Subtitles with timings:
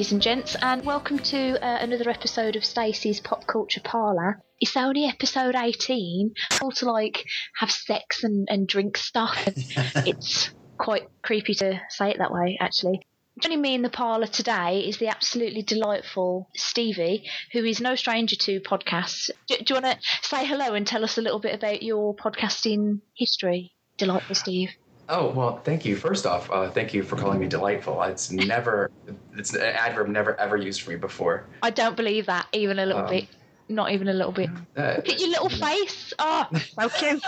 [0.00, 4.40] ladies and gents, and welcome to uh, another episode of Stacey's Pop Culture Parlour.
[4.58, 6.32] It's only episode 18.
[6.62, 7.26] All to like
[7.58, 9.36] have sex and, and drink stuff.
[9.46, 13.02] it's quite creepy to say it that way, actually.
[13.42, 18.36] Joining me in the parlour today is the absolutely delightful Stevie, who is no stranger
[18.36, 19.28] to podcasts.
[19.48, 22.16] Do, do you want to say hello and tell us a little bit about your
[22.16, 23.74] podcasting history?
[23.98, 24.70] Delightful Steve.
[25.12, 25.96] Oh well, thank you.
[25.96, 28.00] First off, uh, thank you for calling me delightful.
[28.04, 28.90] It's never,
[29.36, 31.46] it's an adverb never ever used for me before.
[31.64, 33.26] I don't believe that even a little Um, bit.
[33.68, 34.50] Not even a little bit.
[34.76, 36.12] Uh, Look at your little face.
[36.18, 36.46] Oh,
[36.80, 37.22] so cute.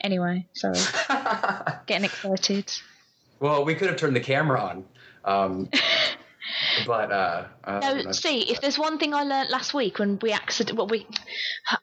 [0.00, 0.78] Anyway, sorry.
[1.86, 2.72] Getting excited.
[3.40, 4.84] well, we could have turned the camera on,
[5.24, 5.68] um,
[6.86, 10.32] but uh, uh, No, see, if there's one thing I learnt last week when we
[10.32, 11.06] accident, well, we,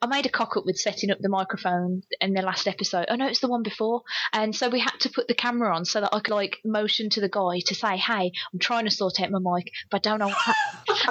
[0.02, 3.06] I made a cock up with setting up the microphone in the last episode.
[3.08, 5.84] Oh no, it's the one before, and so we had to put the camera on
[5.84, 8.90] so that I could like motion to the guy to say, "Hey, I'm trying to
[8.90, 10.34] sort out my mic, but I don't know."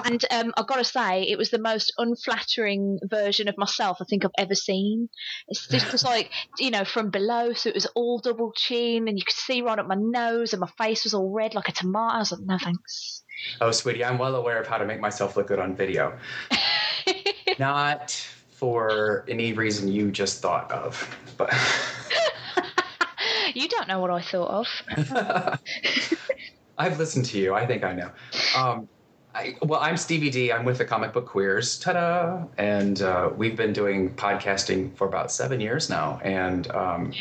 [0.04, 4.06] And um, I've got to say, it was the most unflattering version of myself I
[4.06, 5.10] think I've ever seen.
[5.48, 9.18] It's just, just like you know from below, so it was all double chin, and
[9.18, 11.72] you could see right up my nose, and my face was all red like a
[11.72, 12.16] tomato.
[12.16, 13.24] I was like, "No thanks."
[13.62, 16.18] Oh, sweetie, I'm well aware of how to make myself look good on video.
[17.59, 18.12] Not
[18.50, 21.53] for any reason you just thought of, but
[23.53, 24.68] you don't know what I thought of.
[26.78, 27.53] I've listened to you.
[27.53, 28.12] I think I know.
[28.57, 28.88] Um,
[29.34, 30.52] I, well, I'm Stevie D.
[30.52, 31.78] I'm with the Comic Book Queers.
[31.79, 32.46] Ta-da!
[32.57, 37.12] And uh, we've been doing podcasting for about seven years now, and um,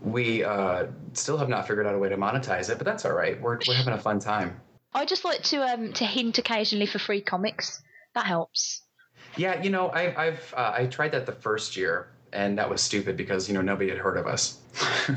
[0.00, 2.78] we uh, still have not figured out a way to monetize it.
[2.78, 3.38] But that's all right.
[3.40, 4.58] We're we're having a fun time.
[4.92, 7.82] I just like to um to hint occasionally for free comics.
[8.14, 8.82] That helps.
[9.36, 12.82] Yeah, you know, I, I've uh, I tried that the first year, and that was
[12.82, 14.58] stupid because you know nobody had heard of us.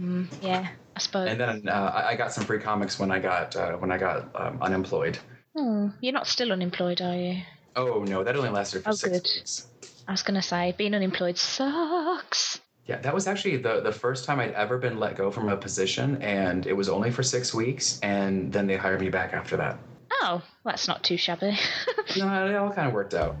[0.00, 1.28] Mm, yeah, I suppose.
[1.28, 4.28] and then uh, I got some free comics when I got uh, when I got
[4.34, 5.18] um, unemployed.
[5.56, 7.42] Hmm, you're not still unemployed, are you?
[7.76, 9.30] Oh no, that only lasted for Oh, six good.
[9.36, 9.68] weeks.
[10.08, 12.60] I was gonna say being unemployed sucks.
[12.86, 15.56] Yeah, that was actually the, the first time I'd ever been let go from a
[15.56, 19.56] position, and it was only for six weeks, and then they hired me back after
[19.56, 19.78] that.
[20.20, 21.58] Oh, that's not too shabby.
[22.18, 23.34] No, it all kind of worked out.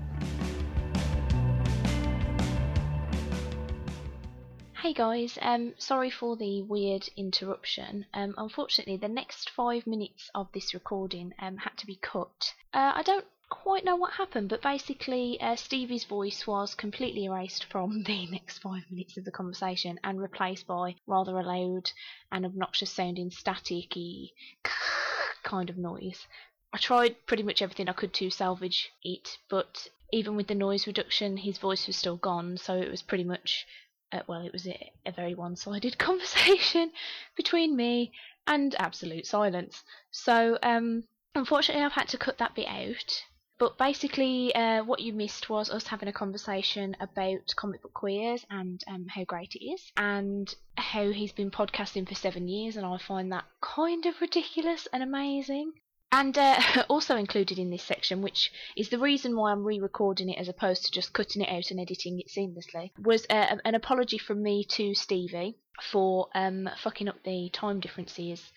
[4.80, 8.06] Hey guys, um, sorry for the weird interruption.
[8.14, 12.54] Um, unfortunately, the next five minutes of this recording um, had to be cut.
[12.72, 17.64] Uh, I don't quite know what happened, but basically, uh, Stevie's voice was completely erased
[17.64, 21.90] from the next five minutes of the conversation and replaced by rather a loud
[22.30, 24.32] and obnoxious sounding staticky
[25.42, 26.26] kind of noise.
[26.72, 30.86] I tried pretty much everything I could to salvage it, but even with the noise
[30.86, 33.66] reduction, his voice was still gone, so it was pretty much
[34.12, 36.92] uh, well, it was a, a very one sided conversation
[37.36, 38.12] between me
[38.46, 39.82] and absolute silence.
[40.10, 41.04] So, um,
[41.34, 43.24] unfortunately, I've had to cut that bit out.
[43.58, 48.44] But basically, uh, what you missed was us having a conversation about comic book queers
[48.50, 52.84] and um, how great it is, and how he's been podcasting for seven years, and
[52.84, 55.72] I find that kind of ridiculous and amazing.
[56.10, 60.30] And uh, also included in this section, which is the reason why I'm re recording
[60.30, 63.74] it as opposed to just cutting it out and editing it seamlessly, was uh, an
[63.74, 65.58] apology from me to Stevie
[65.92, 68.52] for um, fucking up the time differences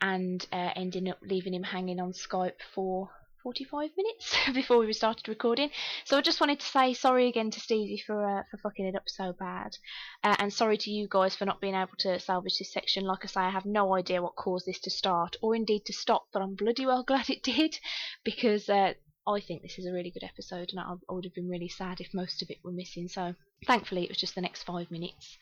[0.00, 3.10] and uh, ending up leaving him hanging on Skype for
[3.42, 5.70] 45 minutes before we started recording.
[6.04, 8.96] So I just wanted to say sorry again to Stevie for uh, for fucking it
[8.96, 9.76] up so bad,
[10.24, 13.04] uh, and sorry to you guys for not being able to salvage this section.
[13.04, 15.92] Like I say, I have no idea what caused this to start or indeed to
[15.92, 17.78] stop, but I'm bloody well glad it did
[18.24, 18.94] because uh,
[19.26, 21.68] I think this is a really good episode, and I, I would have been really
[21.68, 23.08] sad if most of it were missing.
[23.08, 23.34] So
[23.66, 25.38] thankfully, it was just the next five minutes.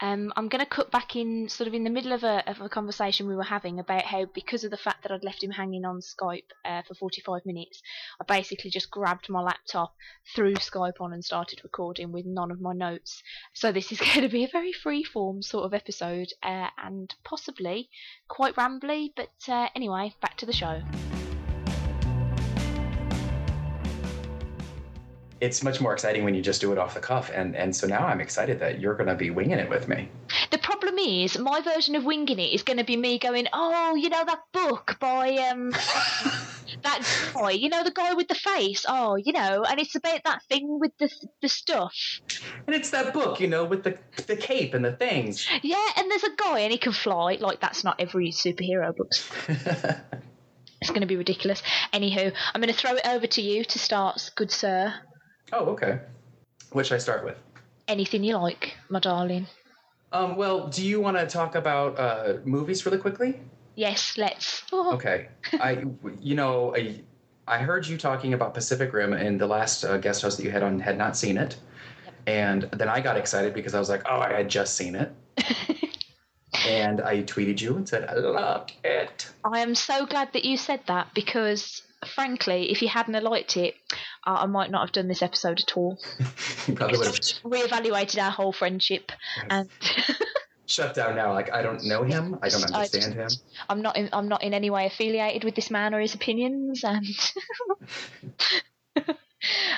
[0.00, 2.60] Um, I'm going to cut back in sort of in the middle of a, of
[2.60, 5.50] a conversation we were having about how because of the fact that I'd left him
[5.50, 7.82] hanging on Skype uh, for 45 minutes,
[8.20, 9.94] I basically just grabbed my laptop,
[10.34, 13.22] threw Skype on, and started recording with none of my notes.
[13.54, 17.12] So this is going to be a very free form sort of episode uh, and
[17.24, 17.90] possibly
[18.28, 19.10] quite rambly.
[19.16, 20.82] But uh, anyway, back to the show.
[25.40, 27.86] It's much more exciting when you just do it off the cuff, and and so
[27.86, 30.08] now I'm excited that you're going to be winging it with me.
[30.50, 33.94] The problem is, my version of winging it is going to be me going, "Oh,
[33.94, 35.70] you know that book by um
[36.82, 38.84] that guy, you know the guy with the face.
[38.88, 41.08] Oh, you know, and it's about that thing with the
[41.40, 41.94] the stuff.
[42.66, 43.96] And it's that book, you know, with the
[44.26, 45.46] the cape and the things.
[45.62, 47.38] Yeah, and there's a guy and he can fly.
[47.40, 49.12] Like that's not every superhero book.
[50.80, 51.60] It's going to be ridiculous.
[51.92, 54.94] Anywho, I'm going to throw it over to you to start, good sir.
[55.52, 56.00] Oh, okay.
[56.72, 57.36] What should I start with?
[57.86, 59.46] Anything you like, my darling.
[60.12, 63.40] Um, well, do you want to talk about uh, movies really quickly?
[63.74, 64.62] Yes, let's.
[64.72, 65.28] Oh, Okay.
[65.54, 65.84] I,
[66.20, 67.00] you know, I,
[67.46, 70.50] I heard you talking about Pacific Rim, and the last uh, guest host that you
[70.50, 71.56] had on had not seen it.
[72.26, 75.12] And then I got excited because I was like, oh, I had just seen it.
[76.68, 79.30] and I tweeted you and said, I loved it.
[79.44, 83.74] I am so glad that you said that because, frankly, if you hadn't liked it,
[84.26, 85.98] uh, I might not have done this episode at all.
[86.66, 89.12] You probably would have Reevaluated our whole friendship,
[89.50, 89.68] and
[90.66, 91.32] shut down now.
[91.32, 92.38] Like, I don't know him.
[92.42, 93.28] I don't I understand him.
[93.68, 96.84] I'm not in, I'm not in any way affiliated with this man or his opinions
[96.84, 97.06] and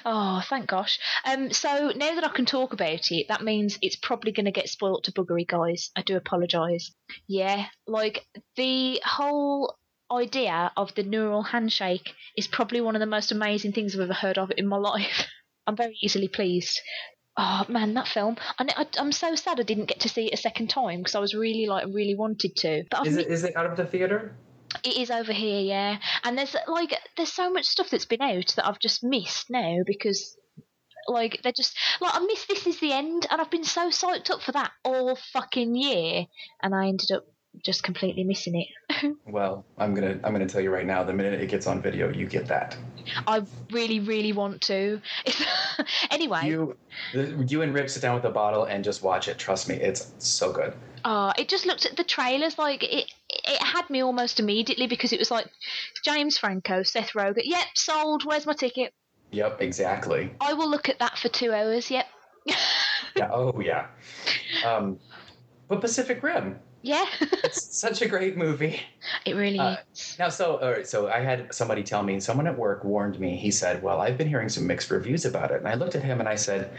[0.05, 0.99] Oh, thank gosh.
[1.25, 4.53] Um so now that I can talk about it, that means it's probably going to
[4.53, 5.91] get spoilt to buggery, guys.
[5.95, 6.93] I do apologize.
[7.29, 8.27] Yeah, like
[8.57, 9.77] the whole
[10.11, 14.13] idea of the neural handshake is probably one of the most amazing things I've ever
[14.13, 15.27] heard of in my life.
[15.67, 16.81] I'm very easily pleased.
[17.37, 18.37] Oh man, that film!
[18.59, 21.15] I, I, I'm so sad I didn't get to see it a second time because
[21.15, 22.83] I was really like really wanted to.
[22.91, 24.35] But Is it is it out of the theater?
[24.85, 25.99] it is over here, yeah.
[26.25, 29.79] And there's like there's so much stuff that's been out that I've just missed now
[29.87, 30.37] because
[31.09, 34.31] like they're just like I missed this is the end and I've been so psyched
[34.31, 36.27] up for that all fucking year
[36.63, 37.25] and I ended up
[37.65, 38.69] just completely missing it.
[39.27, 41.05] Well, I'm gonna I'm gonna tell you right now.
[41.05, 42.77] The minute it gets on video, you get that.
[43.29, 45.01] I really, really want to.
[46.11, 46.77] anyway, You
[47.15, 49.39] you and Rip sit down with a bottle and just watch it.
[49.39, 50.75] Trust me, it's so good.
[51.05, 53.13] uh, it just looked at the trailers like it.
[53.29, 55.47] It had me almost immediately because it was like
[56.05, 57.43] James Franco, Seth Rogen.
[57.45, 58.25] Yep, sold.
[58.25, 58.93] Where's my ticket?
[59.31, 60.31] Yep, exactly.
[60.41, 61.89] I will look at that for two hours.
[61.89, 62.07] Yep.
[63.17, 63.31] Yeah.
[63.33, 63.87] Oh yeah.
[64.67, 64.99] Um,
[65.69, 66.59] but Pacific Rim.
[66.83, 67.05] Yeah,
[67.45, 68.81] It's such a great movie.
[69.25, 70.17] it really Uh, is.
[70.19, 73.37] Now, so all right, so I had somebody tell me, someone at work warned me.
[73.37, 76.03] He said, "Well, I've been hearing some mixed reviews about it." And I looked at
[76.03, 76.71] him and I said,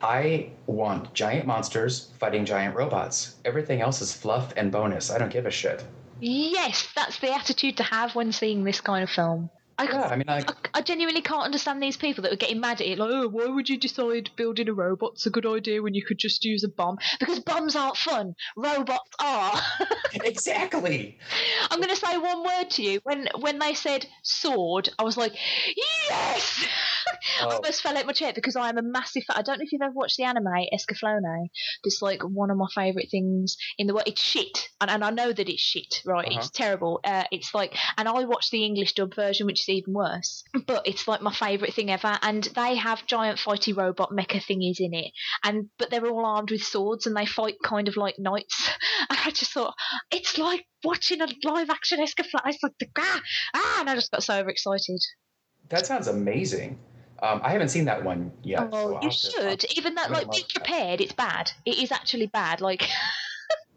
[0.00, 3.36] "I want giant monsters fighting giant robots.
[3.44, 5.10] Everything else is fluff and bonus.
[5.10, 5.84] I don't give a shit."
[6.20, 9.50] Yes, that's the attitude to have when seeing this kind of film.
[9.82, 12.60] I, Yeah, I mean, like, I, I genuinely can't understand these people that were getting
[12.60, 15.82] mad at it, like, oh, why would you decide building a robot's a good idea
[15.82, 16.98] when you could just use a bomb?
[17.18, 18.34] Because bombs aren't fun.
[18.56, 19.60] Robots are.
[20.24, 21.18] exactly.
[21.70, 23.00] I'm going to say one word to you.
[23.04, 25.34] When when they said sword, I was like,
[25.76, 26.66] yes!
[27.40, 27.50] I Oh.
[27.56, 29.36] almost fell out my chair because I am a massive fan.
[29.36, 31.48] I don't know if you've ever watched the anime Escaflowne.
[31.84, 34.08] It's like one of my favourite things in the world.
[34.08, 36.26] It's shit, and, and I know that it's shit, right?
[36.26, 36.38] Uh-huh.
[36.38, 37.00] It's terrible.
[37.04, 40.42] Uh, it's like, and I watched the English dub version, which is even worse.
[40.66, 42.18] But it's like my favourite thing ever.
[42.22, 45.12] And they have giant fighty robot mecha thingies in it,
[45.44, 48.68] and but they're all armed with swords and they fight kind of like knights.
[49.10, 49.74] And I just thought
[50.12, 52.46] it's like watching a live action Escaflowne.
[52.46, 53.20] It's like the ah,
[53.54, 55.00] ah, and I just got so overexcited.
[55.70, 56.78] That sounds amazing.
[57.22, 58.68] Um, I haven't seen that one yet.
[58.72, 59.64] Oh, I'll you should.
[59.76, 60.64] Even that, I'm like, be watch that.
[60.64, 61.00] prepared.
[61.00, 61.52] It's bad.
[61.64, 62.60] It is actually bad.
[62.60, 62.88] Like,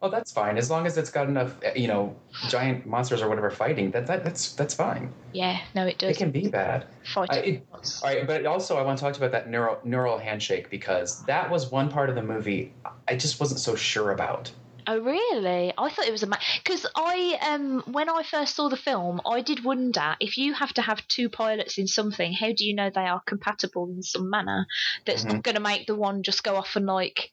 [0.02, 0.58] Oh, that's fine.
[0.58, 2.16] As long as it's got enough, uh, you know,
[2.50, 3.92] giant monsters or whatever fighting.
[3.92, 5.12] That, that that's that's fine.
[5.32, 6.12] yeah, no, it does.
[6.12, 6.86] It can be bad.
[7.32, 10.18] it- All right, but also I want to talk to you about that neural neural
[10.18, 12.74] handshake because that was one part of the movie
[13.08, 14.52] I just wasn't so sure about.
[14.88, 15.74] Oh, really?
[15.78, 16.28] I thought it was a
[16.64, 20.74] because I um when I first saw the film, I did wonder if you have
[20.74, 24.30] to have two pilots in something, how do you know they are compatible in some
[24.30, 24.66] manner
[25.06, 25.34] that's Mhm.
[25.34, 27.32] not going to make the one just go off and like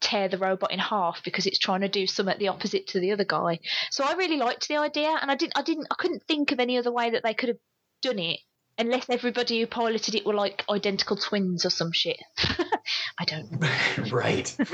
[0.00, 3.12] tear the robot in half because it's trying to do something the opposite to the
[3.12, 3.60] other guy.
[3.90, 6.60] So I really liked the idea, and I didn't, I didn't, I couldn't think of
[6.60, 7.58] any other way that they could have
[8.02, 8.40] done it
[8.78, 12.18] unless everybody who piloted it were like identical twins or some shit.
[13.18, 13.68] I don't know.
[14.10, 14.54] right.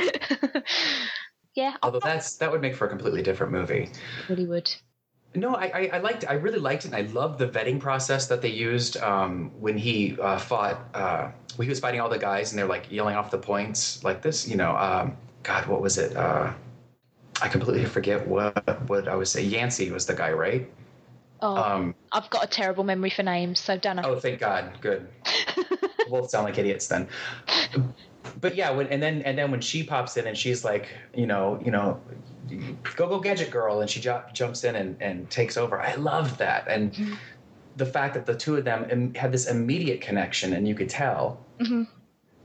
[1.58, 3.90] yeah, Although that's that would make for a completely different movie.
[4.28, 4.72] really would.
[5.34, 6.24] No, I, I, I liked.
[6.28, 6.92] I really liked it.
[6.92, 10.78] and I loved the vetting process that they used um, when he uh, fought.
[10.94, 14.04] Uh, when he was fighting all the guys, and they're like yelling off the points
[14.04, 14.46] like this.
[14.48, 16.16] You know, um, God, what was it?
[16.16, 16.52] Uh,
[17.42, 19.50] I completely forget what what I was saying.
[19.50, 20.70] Yancy was the guy, right?
[21.40, 24.02] Oh, Um, I've got a terrible memory for names, so know.
[24.04, 24.78] oh, thank God.
[24.80, 25.08] Good.
[26.10, 27.06] We'll sound like idiots then.
[28.40, 31.26] But yeah, when, and then and then when she pops in and she's like, you
[31.26, 32.00] know, you know,
[32.96, 35.80] go go gadget girl, and she ju- jumps in and, and takes over.
[35.80, 36.96] I love that, and
[37.76, 40.88] the fact that the two of them im- had this immediate connection, and you could
[40.88, 41.40] tell.
[41.60, 41.86] Mhm.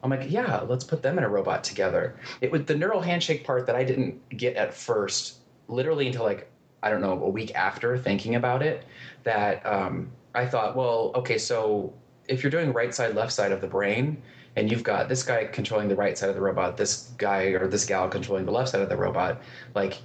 [0.04, 2.16] I'm like, yeah, let's put them in a robot together.
[2.42, 5.38] It was the neural handshake part that I didn't get at first,
[5.70, 6.50] literally until like
[6.82, 8.84] I don't know a week after thinking about it.
[9.24, 11.94] That um, I thought, well, okay, so
[12.28, 14.22] if you're doing right side, left side of the brain,
[14.55, 17.67] and you've got this guy controlling the right side of the robot, this guy or
[17.67, 19.41] this gal controlling the left side of the robot,
[19.75, 20.03] like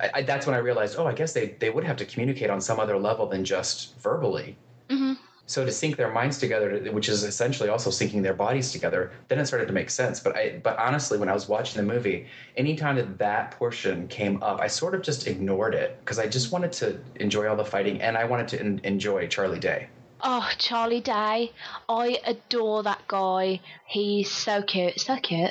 [0.00, 2.50] I, I, that's when I realized, oh, I guess they they would have to communicate
[2.50, 4.60] on some other level than just verbally.
[4.90, 5.12] hmm
[5.46, 9.38] So to sync their minds together, which is essentially also syncing their bodies together, then
[9.38, 10.20] it started to make sense.
[10.20, 12.26] But I, but honestly, when I was watching the movie,
[12.56, 16.52] anytime that that portion came up, I sort of just ignored it because I just
[16.52, 19.90] wanted to enjoy all the fighting and I wanted to en- enjoy Charlie Day.
[20.22, 21.52] Oh, Charlie Day,
[21.88, 23.60] I adore that guy.
[23.86, 25.50] He's so cute, so cute.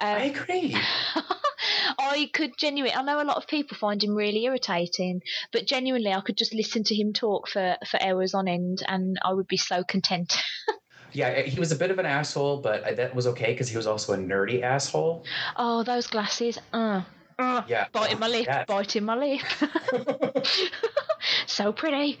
[0.00, 0.76] I Um, agree.
[1.98, 2.96] I could genuinely.
[2.96, 5.20] I know a lot of people find him really irritating,
[5.52, 9.18] but genuinely, I could just listen to him talk for for hours on end, and
[9.22, 10.36] I would be so content.
[11.12, 13.88] Yeah, he was a bit of an asshole, but that was okay because he was
[13.88, 15.24] also a nerdy asshole.
[15.56, 16.56] Oh, those glasses.
[16.72, 17.02] Uh,
[17.36, 17.88] uh, Yeah.
[17.92, 18.64] biting my lip, Yeah.
[18.64, 19.40] biting my lip.
[21.46, 22.20] so pretty.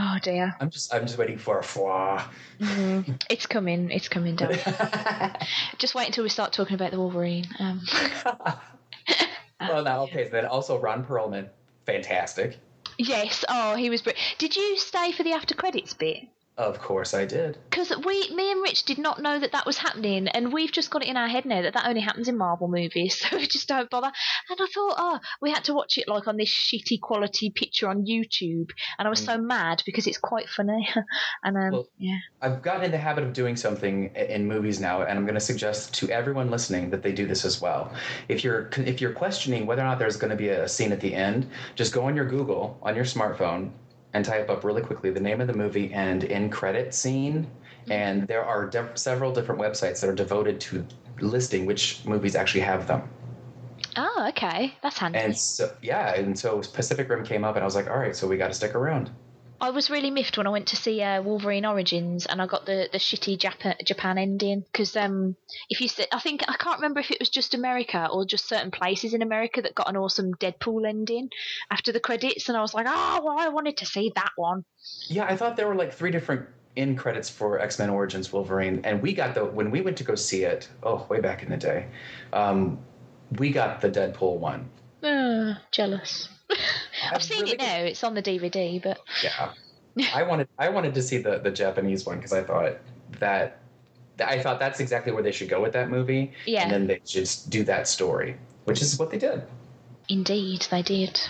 [0.00, 0.54] Oh dear.
[0.60, 2.22] I'm just I'm just waiting for a foie.
[2.60, 3.90] Mm, it's coming.
[3.90, 4.54] It's coming down.
[5.78, 7.46] just wait until we start talking about the Wolverine.
[7.58, 7.80] Um,
[9.60, 10.28] well, now okay.
[10.28, 11.48] Then also Ron Perlman,
[11.84, 12.58] fantastic.
[12.96, 13.44] yes.
[13.48, 14.02] Oh, he was.
[14.02, 16.28] Br- Did you stay for the after credits bit?
[16.58, 17.56] Of course I did.
[17.70, 20.90] Because we, me and Rich did not know that that was happening, and we've just
[20.90, 23.46] got it in our head now that that only happens in Marvel movies, so we
[23.46, 24.10] just don't bother.
[24.50, 27.88] And I thought, oh, we had to watch it like on this shitty quality picture
[27.88, 30.88] on YouTube, and I was so mad because it's quite funny.
[31.44, 35.02] and um, Well- yeah, I've gotten in the habit of doing something in movies now,
[35.02, 37.92] and I'm going to suggest to everyone listening that they do this as well.
[38.28, 41.00] If you're if you're questioning whether or not there's going to be a scene at
[41.00, 43.70] the end, just go on your Google on your smartphone
[44.14, 47.44] and type up really quickly the name of the movie and in credit scene.
[47.82, 47.92] Mm-hmm.
[47.92, 50.86] And there are de- several different websites that are devoted to
[51.20, 53.08] listing which movies actually have them.
[53.96, 55.18] oh, okay, that's handy.
[55.18, 58.14] And so yeah, and so Pacific Rim came up, and I was like, all right,
[58.14, 59.10] so we got to stick around.
[59.60, 62.64] I was really miffed when I went to see uh, Wolverine Origins and I got
[62.64, 65.34] the, the shitty Japan, Japan ending because um
[65.68, 68.48] if you s- I think I can't remember if it was just America or just
[68.48, 71.30] certain places in America that got an awesome Deadpool ending
[71.70, 74.64] after the credits and I was like oh well I wanted to see that one
[75.08, 76.46] Yeah, I thought there were like three different
[76.76, 80.04] end credits for X Men Origins Wolverine, and we got the when we went to
[80.04, 80.68] go see it.
[80.84, 81.88] Oh, way back in the day,
[82.32, 82.78] um,
[83.38, 84.70] we got the Deadpool one.
[85.02, 86.28] uh, jealous
[87.12, 89.52] I've seen really it now it's on the DVD but Yeah,
[90.14, 92.76] I wanted I wanted to see the the Japanese one because I thought
[93.20, 93.58] that.
[94.20, 96.62] I thought that's exactly where they should go with that movie, Yeah.
[96.64, 99.44] and then they just do that story, which is what they did.
[100.08, 101.20] indeed they did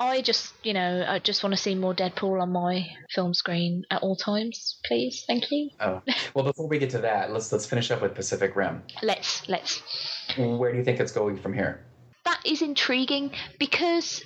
[0.00, 3.84] I just you know I just want to see more Deadpool on my film screen
[3.90, 6.00] at all times please thank you Oh,
[6.34, 8.82] well, before we get to that, let's let's finish up with Pacific Rim.
[9.02, 9.82] let's let's
[10.38, 11.84] Where do you think it's going from here?
[12.24, 14.22] that is intriguing because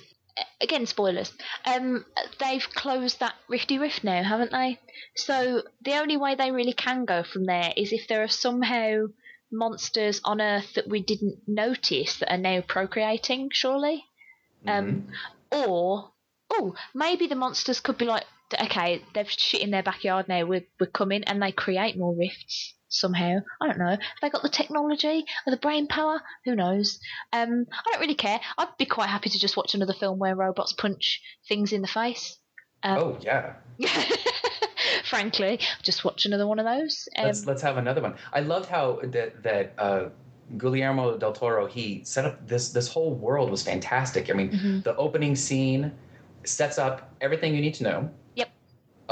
[0.61, 1.31] again spoilers.
[1.65, 2.05] Um
[2.39, 4.79] they've closed that rifty rift now haven't they?
[5.15, 9.07] So the only way they really can go from there is if there are somehow
[9.51, 14.05] monsters on earth that we didn't notice that are now procreating surely?
[14.65, 15.09] Um
[15.51, 16.11] or
[16.49, 18.25] oh maybe the monsters could be like
[18.61, 22.75] okay they've shit in their backyard now we're, we're coming and they create more rifts
[22.93, 26.99] somehow i don't know have they got the technology or the brain power who knows
[27.33, 30.35] um i don't really care i'd be quite happy to just watch another film where
[30.35, 32.37] robots punch things in the face
[32.83, 33.53] um, oh yeah,
[35.05, 38.15] frankly just watch another one of those um, let's let's have another one.
[38.31, 40.09] I loved how that that uh,
[40.57, 44.29] Guillermo del Toro he set up this this whole world was fantastic.
[44.29, 44.83] I mean, Mhm.
[44.83, 45.91] the opening scene
[46.43, 48.09] sets up everything you need to know.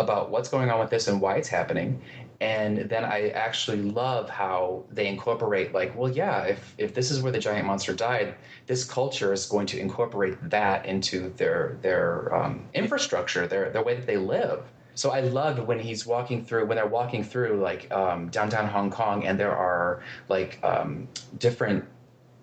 [0.02, 2.02] About what's going on with this and why it's happening.
[2.42, 7.22] And then I actually love how they incorporate, like, well, yeah, if if this is
[7.22, 8.34] where the giant monster died,
[8.66, 13.94] this culture is going to incorporate that into their their um, infrastructure, their their way
[13.96, 14.60] that they live.
[14.96, 18.90] So I loved when he's walking through when they're walking through like um, downtown Hong
[18.90, 21.86] Kong, and there are like um, different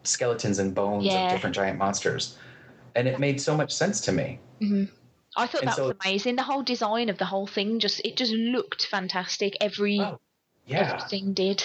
[0.04, 1.24] skeletons and bones Yeah.
[1.24, 2.38] of different giant monsters,
[2.94, 4.38] and it made so much sense to me.
[5.38, 6.36] I thought And that was amazing.
[6.36, 9.56] The whole design of the whole thing just it just looked fantastic.
[9.60, 10.18] Every Oh,
[10.66, 11.64] Yeah, everything did.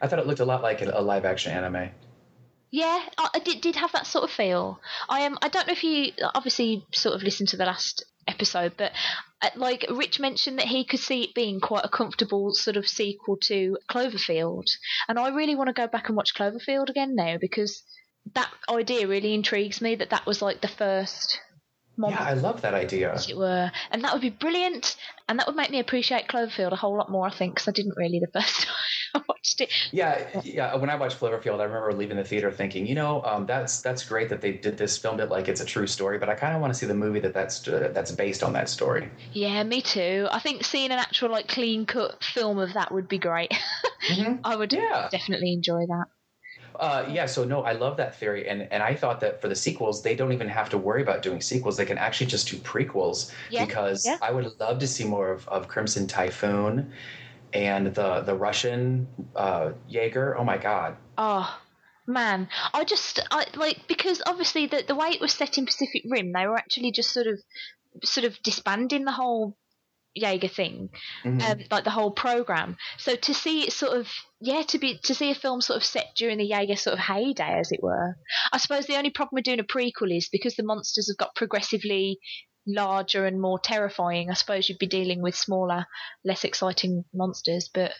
[0.00, 1.90] I thought it looked a lot like a, live action anime.
[2.72, 4.80] Yeah, I, I did did have that sort of feel.
[5.08, 5.38] I am.
[5.40, 8.92] I don't know if you obviously sort of listened to the last episode, but
[9.40, 12.88] uh, like Rich mentioned that he could see it being quite a comfortable sort of
[12.88, 14.66] sequel to Cloverfield,
[15.08, 17.82] and I really want to go back and watch Cloverfield again now because
[18.34, 19.94] that idea really intrigues me.
[19.94, 21.40] That that was like the first.
[21.98, 23.12] Yeah, I love that idea.
[23.12, 24.96] as it were, and that would be brilliant,
[25.28, 27.26] and that would make me appreciate Cloverfield a whole lot more.
[27.26, 28.74] I think because I didn't really the first time
[29.14, 29.70] I watched it.
[29.92, 30.74] Yeah, yeah.
[30.76, 34.04] When I watched Cloverfield, I remember leaving the theater thinking, you know, um, that's that's
[34.08, 36.54] great that they did this, filmed it like it's a true story, but I kind
[36.54, 39.10] of want to see the movie that that's uh, that's based on that story.
[39.32, 40.28] Yeah, me too.
[40.30, 43.52] I think seeing an actual like clean cut film of that would be great.
[44.08, 44.40] Mhm.
[44.42, 45.08] I would Yeah.
[45.12, 46.06] definitely enjoy that.
[46.78, 49.54] Uh, yeah, so no, I love that theory, and and I thought that for the
[49.54, 52.56] sequels, they don't even have to worry about doing sequels; they can actually just do
[52.58, 53.32] prequels.
[53.50, 54.18] Yeah, because yeah.
[54.22, 56.92] I would love to see more of, of Crimson Typhoon,
[57.52, 60.36] and the the Russian uh, Jaeger.
[60.38, 60.96] Oh my God!
[61.18, 61.58] Oh
[62.06, 66.02] man, I just I like because obviously the the way it was set in Pacific
[66.08, 67.40] Rim, they were actually just sort of
[68.02, 69.56] sort of disbanding the whole
[70.14, 70.90] Jaeger thing,
[71.24, 71.42] Mhm.
[71.42, 72.76] um, like the whole program.
[72.98, 74.08] So to see it sort of
[74.40, 76.98] yeah, to be to see a film sort of set during the Jaeger sort of
[77.00, 78.16] heyday, as it were.
[78.52, 81.34] I suppose the only problem with doing a prequel is because the monsters have got
[81.34, 82.18] progressively
[82.66, 84.30] larger and more terrifying.
[84.30, 85.86] I suppose you'd be dealing with smaller,
[86.24, 87.92] less exciting monsters, but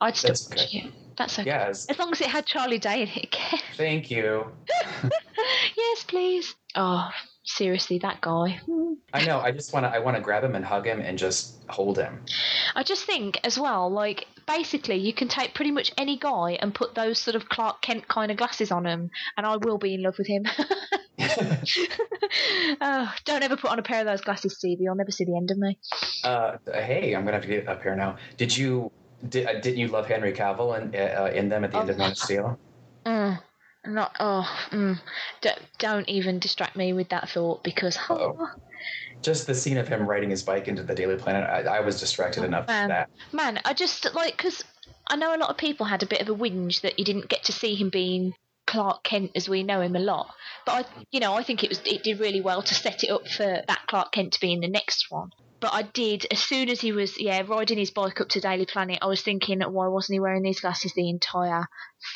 [0.00, 0.78] I'd still That's watch okay.
[0.86, 0.92] it.
[1.16, 1.48] That's okay.
[1.48, 3.60] yes, As long as it had Charlie Day in it again.
[3.76, 4.50] thank you.
[5.76, 6.54] yes, please.
[6.74, 7.08] Oh,
[7.44, 8.60] seriously, that guy.
[9.12, 9.40] I know.
[9.40, 9.90] I just want to.
[9.90, 12.20] I want to grab him and hug him and just hold him.
[12.74, 16.74] I just think as well, like basically, you can take pretty much any guy and
[16.74, 19.94] put those sort of Clark Kent kind of glasses on him, and I will be
[19.94, 20.44] in love with him.
[22.80, 24.84] oh, don't ever put on a pair of those glasses, Stevie.
[24.84, 25.78] You'll never see the end of me.
[26.24, 28.16] uh, hey, I'm gonna have to get up here now.
[28.36, 28.90] Did you?
[29.28, 31.96] Did, uh, didn't you love Henry Cavill and uh, in them at the end of
[31.96, 31.98] Oh.
[31.98, 32.58] Man of Steel?
[33.06, 33.40] Mm,
[33.86, 34.98] not oh, mm,
[35.40, 38.48] don't, don't even distract me with that thought because Uh-oh.
[39.22, 41.48] Just the scene of him riding his bike into the Daily Planet.
[41.48, 42.88] I, I was distracted enough man.
[42.88, 43.10] that.
[43.32, 44.64] Man, I just like because
[45.08, 47.28] I know a lot of people had a bit of a whinge that you didn't
[47.28, 48.34] get to see him being
[48.66, 50.34] Clark Kent as we know him a lot.
[50.66, 53.10] But I, you know, I think it was it did really well to set it
[53.10, 55.30] up for that Clark Kent to be in the next one.
[55.62, 58.66] But I did as soon as he was yeah riding his bike up to Daily
[58.66, 61.66] Planet, I was thinking why wasn't he wearing these glasses the entire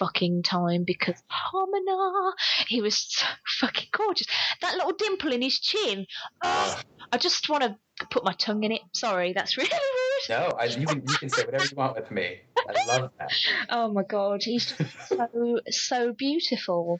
[0.00, 0.82] fucking time?
[0.84, 2.32] Because Homina,
[2.66, 3.24] he was so
[3.60, 4.26] fucking gorgeous.
[4.62, 6.06] That little dimple in his chin.
[6.42, 6.80] Oh,
[7.12, 7.76] I just want to
[8.10, 8.80] put my tongue in it.
[8.92, 10.28] Sorry, that's really rude.
[10.28, 12.40] No, I, you can you can say whatever you want with me.
[12.68, 13.30] I love that.
[13.70, 16.98] Oh my god, he's just so so beautiful.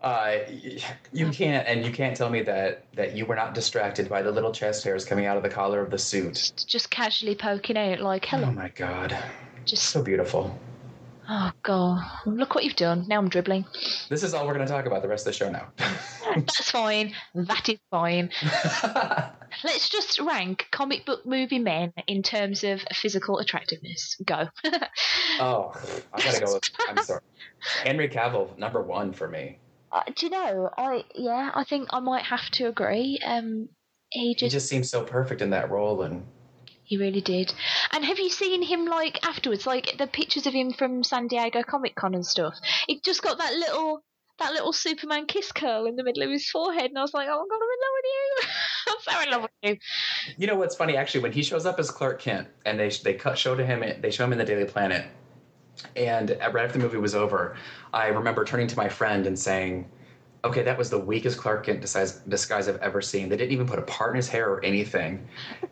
[0.00, 0.38] Uh,
[1.12, 4.30] you can't, and you can't tell me that that you were not distracted by the
[4.30, 6.52] little chest hairs coming out of the collar of the suit.
[6.66, 8.44] Just casually poking out like, hello.
[8.48, 9.16] Oh my god,
[9.64, 10.56] Just so beautiful.
[11.28, 13.06] oh god, look what you've done.
[13.08, 13.64] Now I'm dribbling.
[14.10, 15.68] This is all we're going to talk about the rest of the show now.
[16.36, 17.14] That's fine.
[17.34, 18.30] That is fine.
[19.64, 24.16] Let's just rank comic book movie men in terms of physical attractiveness.
[24.24, 24.48] Go.
[25.40, 25.72] oh,
[26.12, 26.52] I gotta go.
[26.54, 27.22] With, I'm sorry.
[27.82, 29.58] Henry Cavill, number one for me.
[29.96, 30.70] Uh, do you know?
[30.76, 33.18] I yeah, I think I might have to agree.
[33.24, 33.68] Um,
[34.10, 36.26] he He just just seems so perfect in that role, and
[36.84, 37.54] He really did.
[37.92, 41.62] And have you seen him like afterwards, like the pictures of him from San Diego
[41.62, 42.54] Comic Con and stuff?
[42.86, 44.02] He just got that little
[44.38, 47.28] that little Superman kiss curl in the middle of his forehead, and I was like,
[47.30, 48.48] oh my god, I'm in love with you.
[48.88, 50.34] I'm so in love with you.
[50.36, 50.96] you know what's funny?
[50.96, 53.82] Actually, when he shows up as Clark Kent, and they they cut show to him,
[54.02, 55.06] they show him in the Daily Planet,
[55.94, 57.56] and right after the movie was over,
[57.92, 59.90] I remember turning to my friend and saying.
[60.44, 63.28] Okay, that was the weakest Clark Kent disguise, disguise I've ever seen.
[63.28, 65.26] They didn't even put a part in his hair or anything.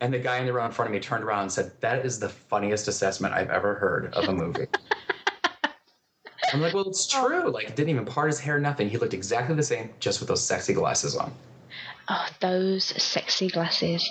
[0.00, 2.04] And the guy in the row in front of me turned around and said, That
[2.04, 4.66] is the funniest assessment I've ever heard of a movie.
[6.52, 7.26] I'm like, Well, it's oh.
[7.26, 7.50] true.
[7.50, 8.88] Like, didn't even part his hair, nothing.
[8.88, 11.34] He looked exactly the same, just with those sexy glasses on.
[12.08, 14.08] Oh, those sexy glasses.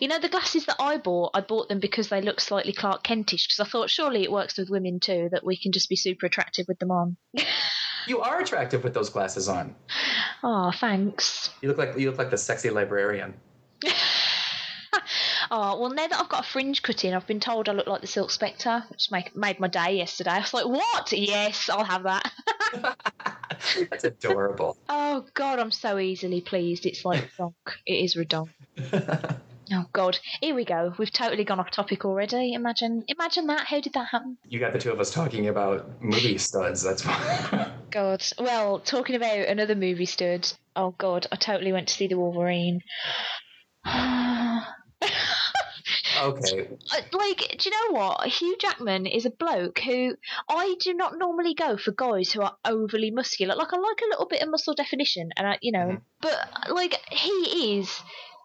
[0.00, 1.30] You know the glasses that I bought.
[1.34, 3.46] I bought them because they look slightly Clark Kentish.
[3.46, 6.26] Because I thought surely it works with women too that we can just be super
[6.26, 7.16] attractive with them on.
[8.06, 9.74] You are attractive with those glasses on.
[10.42, 11.48] Oh, thanks.
[11.62, 13.32] You look like you look like the sexy librarian.
[15.50, 17.86] Oh well, now that I've got a fringe cut in, I've been told I look
[17.86, 20.30] like the Silk Spectre, which make, made my day yesterday.
[20.30, 21.12] I was like, "What?
[21.12, 22.32] Yes, I'll have that."
[23.90, 24.76] That's adorable.
[24.88, 26.86] oh God, I'm so easily pleased.
[26.86, 27.28] It's like.
[27.86, 28.48] It is redonk.
[29.72, 30.92] Oh God, here we go.
[30.98, 32.52] We've totally gone off topic already.
[32.52, 33.66] Imagine, imagine that.
[33.66, 34.36] How did that happen?
[34.46, 36.82] You got the two of us talking about movie studs.
[36.82, 37.72] That's why.
[37.90, 38.22] God.
[38.38, 40.52] Well, talking about another movie stud.
[40.76, 42.80] Oh God, I totally went to see the Wolverine.
[43.86, 44.60] okay.
[46.92, 48.26] Uh, like, do you know what?
[48.26, 50.14] Hugh Jackman is a bloke who
[50.48, 53.54] I do not normally go for guys who are overly muscular.
[53.54, 56.00] Like, I like a little bit of muscle definition, and I, you know, Mhm.
[56.20, 58.00] but like he is.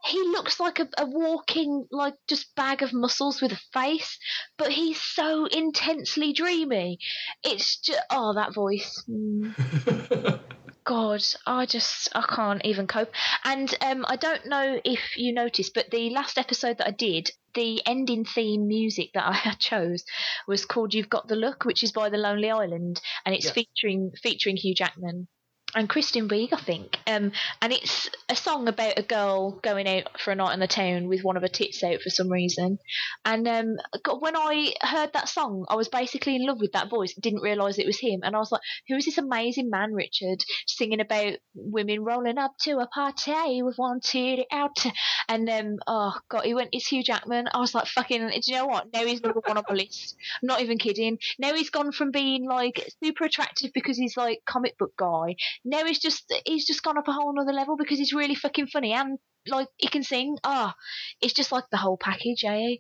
[0.06, 4.18] He looks like a, a walking, like just bag of muscles with a face,
[4.58, 7.00] but he's so intensely dreamy.
[7.44, 9.04] It's just oh that voice.
[9.10, 9.56] Mm.
[10.86, 13.12] God, I just I can't even cope.
[13.44, 17.30] And um, I don't know if you noticed, but the last episode that I did,
[17.54, 20.04] the ending theme music that I chose
[20.48, 23.54] was called "You've Got the Look," which is by the Lonely Island, and it's Yes.
[23.54, 25.28] featuring featuring Hugh Jackman
[25.76, 26.98] and Kristen Wiig, I think.
[27.06, 30.68] Um, and it's a song about a girl going out for a night in the
[30.68, 32.80] town with one of her tits out for some reason.
[33.24, 33.76] And um,
[34.20, 37.14] when I heard that song, I was basically in love with that voice.
[37.14, 40.44] Didn't realise it was him, and I was like, "Who is this amazing man, Richard,
[40.66, 44.86] singing about women rolling up to a party with one titty out?"
[45.28, 48.58] And um, oh god, he went, "It's Hugh Jackman." I was like, "Fucking," do you
[48.58, 48.88] know what?
[48.92, 50.16] Now he's number one on my list.
[50.42, 51.20] I'm not even kidding.
[51.38, 55.36] Now he's gone from being like super attractive because he's like comic book guy.
[55.66, 58.68] Now he's just he's just gone up a whole nother level because he's really fucking
[58.68, 60.38] funny and like he can sing.
[60.44, 60.76] Ah,
[61.22, 62.76] it's just like the whole package, eh?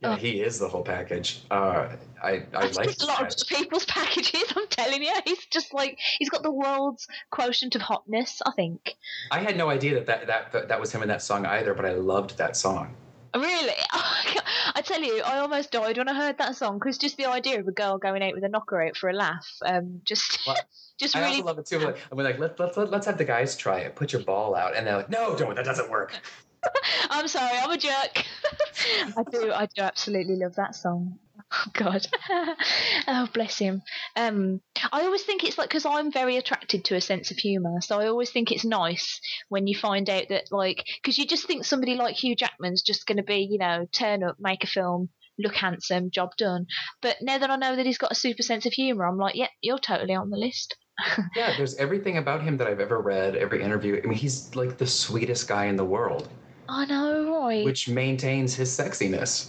[0.00, 1.42] Yeah, he is the whole package.
[1.48, 1.88] Uh,
[2.22, 4.44] I I That's like just a lot of people's packages.
[4.56, 8.42] I'm telling you, he's just like he's got the world's quotient of hotness.
[8.44, 8.96] I think.
[9.30, 11.72] I had no idea that that, that that that was him in that song either,
[11.74, 12.96] but I loved that song.
[13.34, 13.74] Really,
[14.74, 17.60] I tell you, I almost died when I heard that song because just the idea
[17.60, 20.56] of a girl going out with a knocker out for a laugh, um, just Well,
[20.98, 21.32] just I really.
[21.36, 21.78] also love it too.
[21.78, 23.96] Like, I'm like, let's let, let, let's have the guys try it.
[23.96, 25.54] Put your ball out, and they're like, no, don't.
[25.54, 26.14] That doesn't work.
[27.10, 28.24] I'm sorry, I'm a jerk.
[29.16, 31.18] I do, I do absolutely love that song.
[31.52, 32.06] Oh God,
[33.08, 33.82] oh bless him.
[34.16, 37.80] Um, I always think it's like because I'm very attracted to a sense of humour,
[37.80, 41.46] so I always think it's nice when you find out that like because you just
[41.46, 44.66] think somebody like Hugh Jackman's just going to be you know turn up, make a
[44.66, 46.66] film, look handsome, job done.
[47.00, 49.34] But now that I know that he's got a super sense of humour, I'm like,
[49.34, 50.76] yep, you're totally on the list.
[51.34, 54.00] Yeah, there's everything about him that I've ever read, every interview.
[54.02, 56.28] I mean, he's like the sweetest guy in the world,
[56.68, 57.64] I know, right?
[57.64, 59.48] which maintains his sexiness.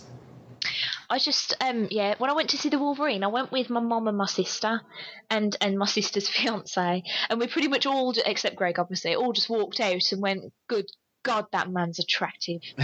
[1.09, 3.79] I just um yeah, when I went to see the Wolverine, I went with my
[3.79, 4.81] mum and my sister,
[5.29, 9.49] and and my sister's fiance, and we pretty much all, except Greg, obviously, all just
[9.49, 10.85] walked out and went, "Good
[11.23, 12.61] God, that man's attractive!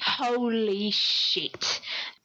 [0.00, 1.80] Holy shit!"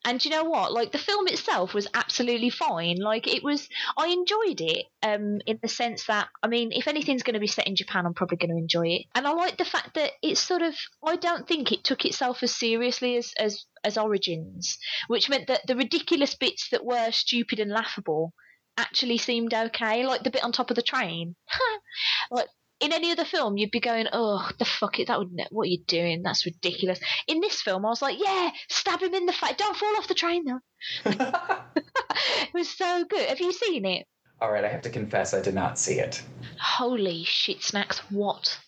[0.07, 0.71] And you know what?
[0.71, 2.95] Like the film itself was absolutely fine.
[2.95, 3.67] Like it was,
[3.97, 4.85] I enjoyed it.
[5.03, 8.05] Um, in the sense that, I mean, if anything's going to be set in Japan,
[8.05, 9.05] I'm probably going to enjoy it.
[9.13, 12.41] And I like the fact that it's sort of, I don't think it took itself
[12.41, 17.59] as seriously as as as Origins, which meant that the ridiculous bits that were stupid
[17.59, 18.33] and laughable
[18.77, 20.05] actually seemed okay.
[20.05, 21.35] Like the bit on top of the train.
[22.31, 22.47] like
[22.79, 25.07] in any other film, you'd be going, "Oh, the fuck it!
[25.07, 26.21] That would ne- what are you doing?
[26.21, 29.55] That's ridiculous." In this film, I was like, "Yeah, stab him in the face!
[29.57, 30.59] Don't fall off the train, though."
[31.05, 33.27] it was so good.
[33.29, 34.05] Have you seen it?
[34.39, 36.21] All right, I have to confess, I did not see it.
[36.59, 37.99] Holy shit, snacks!
[38.11, 38.59] What?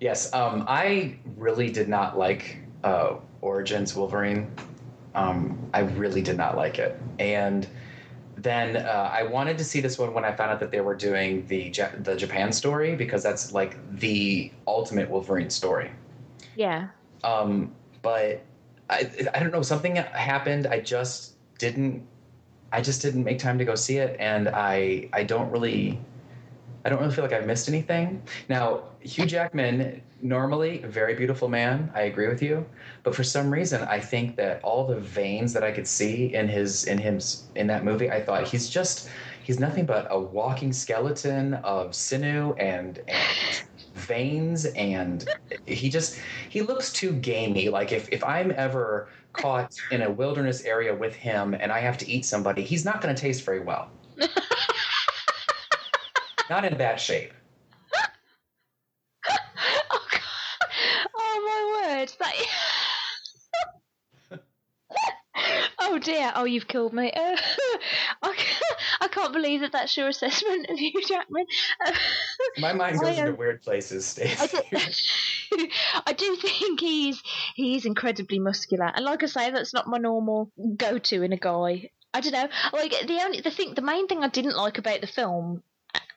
[0.00, 4.50] Yes, um, I really did not like uh, Origins Wolverine.
[5.14, 7.68] Um, I really did not like it, and
[8.42, 10.94] then uh, I wanted to see this one when I found out that they were
[10.94, 15.92] doing the ja- the Japan story because that's like the ultimate Wolverine story.
[16.56, 16.88] Yeah.
[17.24, 18.42] Um, but
[18.90, 20.66] I I don't know something happened.
[20.66, 22.06] I just didn't
[22.72, 25.98] I just didn't make time to go see it, and I I don't really
[26.84, 28.22] I don't really feel like I've missed anything.
[28.48, 31.90] Now Hugh Jackman normally a very beautiful man.
[31.94, 32.64] I agree with you,
[33.02, 36.48] but for some reason I think that all the veins that I could see in
[36.48, 37.18] his in him
[37.54, 39.08] in that movie, I thought he's just
[39.42, 43.62] he's nothing but a walking skeleton of sinew and and
[43.94, 45.28] veins and
[45.66, 46.18] he just
[46.48, 51.14] he looks too gamey like if, if i'm ever caught in a wilderness area with
[51.14, 53.90] him and i have to eat somebody he's not going to taste very well
[56.50, 57.32] not in bad shape
[59.30, 60.68] oh, God.
[61.14, 62.12] oh my word!
[62.18, 62.34] That.
[65.80, 66.32] oh dear!
[66.34, 67.12] Oh, you've killed me.
[67.12, 67.36] Uh,
[68.22, 71.46] I, can't, I can't believe that that's your assessment of Hugh Jackman.
[71.84, 71.92] Uh,
[72.58, 75.70] my mind I, goes into um, weird places I Stacey.
[76.06, 77.22] I do think he's
[77.54, 81.90] he's incredibly muscular, and like I say, that's not my normal go-to in a guy.
[82.14, 82.48] I don't know.
[82.72, 85.62] Like the only the thing, the main thing I didn't like about the film,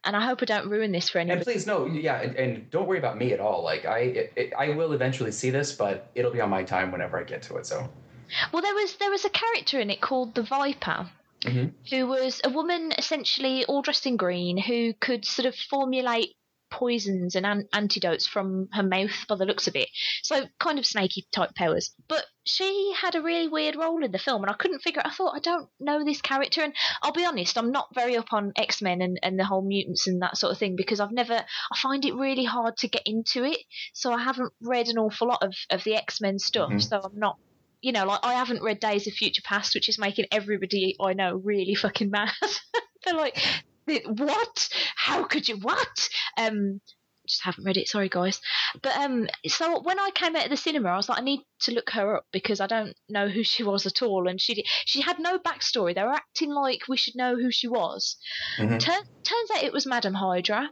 [0.05, 1.37] and I hope I don't ruin this for anyone.
[1.39, 3.63] And please, no, yeah, and, and don't worry about me at all.
[3.63, 6.91] Like I, it, it- I will eventually see this, but it'll be on my time
[6.91, 7.65] whenever I get to it.
[7.65, 7.89] So,
[8.51, 11.09] Well, there was there was a character in it called the Viper,
[11.43, 11.71] Mhm.
[11.89, 16.35] who was a woman essentially all dressed in green who could sort of formulate
[16.69, 19.89] poisons and an- antidotes from her mouth by the looks of it.
[20.23, 21.93] So kind of snaky type powers.
[22.07, 25.01] But she had a really weird role in the film, and I couldn't figure.
[25.01, 25.07] it.
[25.07, 28.33] I thought I don't know this character, and I'll be honest, I'm not very up
[28.33, 31.11] on X Men and, and the whole mutants and that sort of thing because I've
[31.11, 31.33] never.
[31.35, 33.59] I find it really hard to get into it,
[33.93, 36.71] so I haven't read an awful lot of of the X Men stuff.
[36.71, 36.83] Mhm.
[36.83, 37.37] So I'm not
[37.81, 41.13] you know, like I haven't read Days of Future Past, which is making everybody I
[41.13, 42.31] know really fucking mad.
[43.05, 43.37] They're like,
[43.87, 44.69] what?
[44.95, 45.57] How could you?
[45.57, 46.09] What?
[46.37, 46.81] Um,
[47.27, 47.87] just haven't read it.
[47.87, 48.39] Sorry, guys.
[48.83, 51.41] But um, so when I came out of the cinema, I was like, I need
[51.61, 54.63] to look her up because I don't know who she was at all, and she
[54.85, 55.95] she had no backstory.
[55.95, 58.17] They were acting like we should know who she was.
[58.59, 58.79] Mhm.
[58.79, 60.69] Turn, turns out it was Madame Hydra.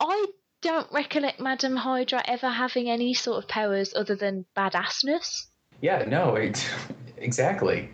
[0.00, 0.26] I
[0.62, 5.46] don't recollect Madame Hydra ever having any sort of powers other than badassness.
[5.82, 6.66] yeah, no, it,
[7.18, 7.90] exactly.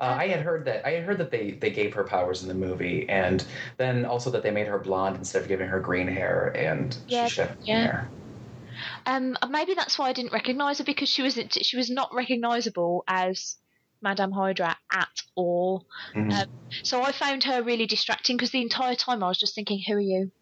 [0.00, 2.48] Uh, I had heard that I had heard that they they gave her powers in
[2.48, 3.46] the movie, and
[3.78, 7.28] then also that they made her blonde instead of giving her green hair, and Yeah,
[7.28, 7.82] she should have green yeah.
[7.82, 8.14] hair.
[9.06, 13.04] Um, maybe that's why I didn't recognise her because she was she was not recognisable
[13.06, 13.56] as
[14.02, 15.86] Madame Hydra at all.
[16.14, 16.40] Mhm.
[16.40, 16.46] Um,
[16.84, 19.94] so I found her really distracting because the entire time I was just thinking, "Who
[19.94, 20.32] are you?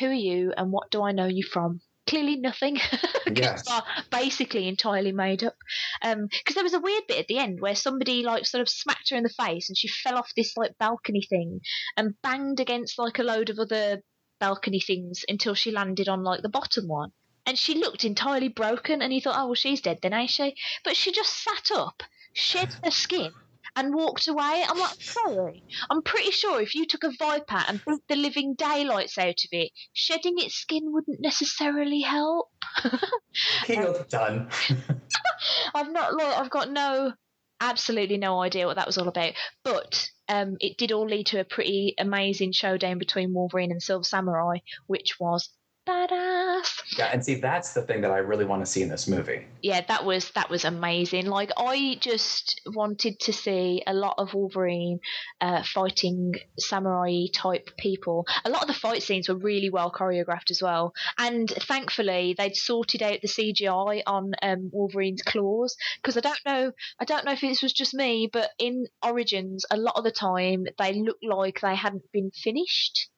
[0.00, 0.52] Who are you?
[0.56, 2.78] And what do I know you from?" Clearly nothing.
[3.36, 3.70] Yes.
[3.70, 5.54] are basically entirely made up.
[6.02, 8.68] Um, because there was a weird bit at the end where somebody like sort of
[8.68, 11.60] smacked her in the face and she fell off this like balcony thing
[11.96, 14.00] and banged against like a load of other
[14.40, 17.12] balcony things until she landed on like the bottom one.
[17.46, 20.54] And she looked entirely broken, and he thought, oh, well, she's dead then, ain't she?
[20.84, 22.02] But she just sat up,
[22.34, 23.32] shed her skin,
[23.78, 24.64] and walked away.
[24.68, 25.62] I'm like, sorry.
[25.88, 29.48] I'm pretty sure if you took a viper and beat the living daylights out of
[29.52, 32.48] it, shedding its skin wouldn't necessarily help.
[33.66, 34.50] Healed, done.
[35.74, 37.12] I've not, like, I've got no,
[37.60, 39.34] absolutely no idea what that was all about.
[39.62, 44.02] But um, it did all lead to a pretty amazing showdown between Wolverine and Silver
[44.04, 45.50] Samurai, which was
[45.88, 46.47] badass.
[46.96, 49.46] Yeah, and see, that's the thing that I really want to see in this movie.
[49.62, 51.26] yeah, that was that was amazing.
[51.26, 55.00] Like I just wanted to see a lot of Wolverine
[55.40, 58.26] uh, fighting samurai type people.
[58.44, 62.56] A lot of the fight scenes were really well choreographed as well, and thankfully they'd
[62.56, 67.32] sorted out the CGI on um, Wolverine's claws because I don't know I don't know
[67.32, 71.24] if this was just me, but in Origins a lot of the time they looked
[71.24, 73.08] like they hadn't been finished.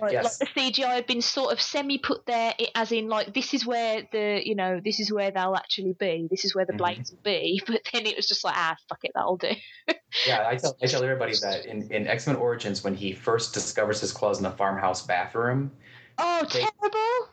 [0.00, 0.40] Like, Yes.
[0.40, 3.64] like the CGI had been sort of semi put there, as in like this is
[3.66, 7.10] where the you know this is where they'll actually be, this is where the blades
[7.12, 7.60] will be.
[7.66, 9.52] But then it was just like ah fuck it, that'll do.
[10.26, 13.52] Yeah, I tell I tell everybody that in, in X Men Origins, when he first
[13.54, 15.70] discovers his claws in the farmhouse bathroom,
[16.18, 17.28] Oh, They- terrible!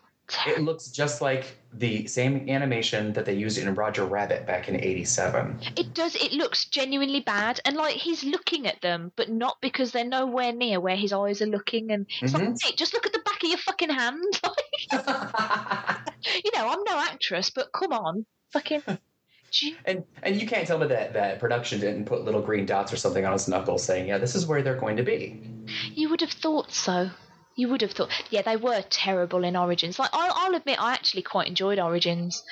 [0.47, 4.75] It looks just like the same animation that they used in Roger Rabbit back in
[4.75, 5.59] '87.
[5.75, 6.15] It does.
[6.15, 10.53] It looks genuinely bad, and like he's looking at them, but not because they're nowhere
[10.53, 11.91] near where his eyes are looking.
[11.91, 12.63] And it's like, Mhm.
[12.63, 14.23] "Mate, just look at the back of your fucking hand.
[14.91, 18.83] you know, I'm no actress, but come on, fucking.
[19.85, 22.97] And and you can't tell me that that production didn't put little green dots or
[22.97, 25.39] something on his knuckles saying, "Yeah, this is where they're going to be."
[25.93, 27.11] You would have thought so.
[27.55, 29.99] You would have thought, yeah, they were terrible in Origins.
[29.99, 32.43] Like, I'll, I'll admit, I actually quite enjoyed Origins,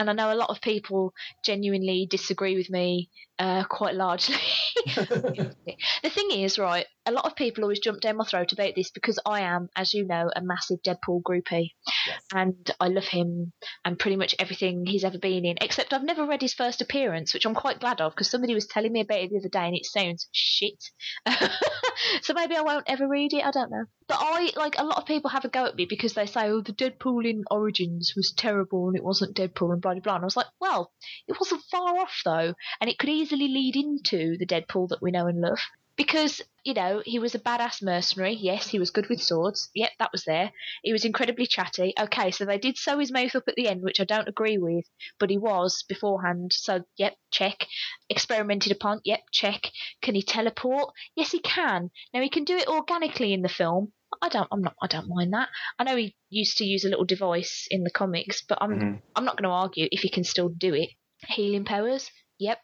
[0.00, 1.12] and I know a lot of people
[1.44, 4.36] genuinely disagree with me uh, quite largely.
[4.96, 8.90] the thing is, right, a lot of people always jump down my throat about this
[8.90, 11.70] because I am, as you know, a massive Deadpool groupie,
[12.06, 12.22] Yes.
[12.34, 13.52] and I love him
[13.84, 15.56] and pretty much everything he's ever been in.
[15.60, 18.66] Except I've never read his first appearance, which I'm quite glad of because somebody was
[18.66, 20.82] telling me about it the other day, and it sounds shit.
[22.22, 23.44] so maybe I won't ever read it.
[23.44, 23.84] I don't know.
[24.08, 26.48] But I like a lot of people have a go at me because they say,
[26.48, 30.14] "Oh, the Deadpool in Origins was terrible and it wasn't Deadpool and blah blah blah."
[30.14, 30.92] And I was like, "Well,
[31.26, 35.10] it wasn't far off though, and it could easily lead into the Deadpool that we
[35.10, 35.58] know and love."
[35.96, 38.32] Because, you know, he was a badass mercenary.
[38.32, 39.68] Yes, he was good with swords.
[39.74, 40.50] Yep, that was there.
[40.82, 41.92] He was incredibly chatty.
[42.00, 44.56] Okay, so they did sew his mouth up at the end, which I don't agree
[44.56, 44.86] with,
[45.18, 46.54] but he was beforehand.
[46.54, 47.66] So, yep, check.
[48.08, 49.02] Experimented upon.
[49.04, 49.70] Yep, check.
[50.00, 50.94] Can he teleport?
[51.16, 51.90] Yes, he can.
[52.14, 53.92] Now he can do it organically in the film.
[54.22, 54.48] I don't.
[54.52, 54.74] I'm not.
[54.82, 55.48] I don't mind that.
[55.78, 58.70] I know he used to use a little device in the comics, but I'm.
[58.78, 59.02] Mhm.
[59.16, 60.90] I'm not going to argue if he can still do it.
[61.28, 62.10] Healing powers.
[62.38, 62.58] Yep.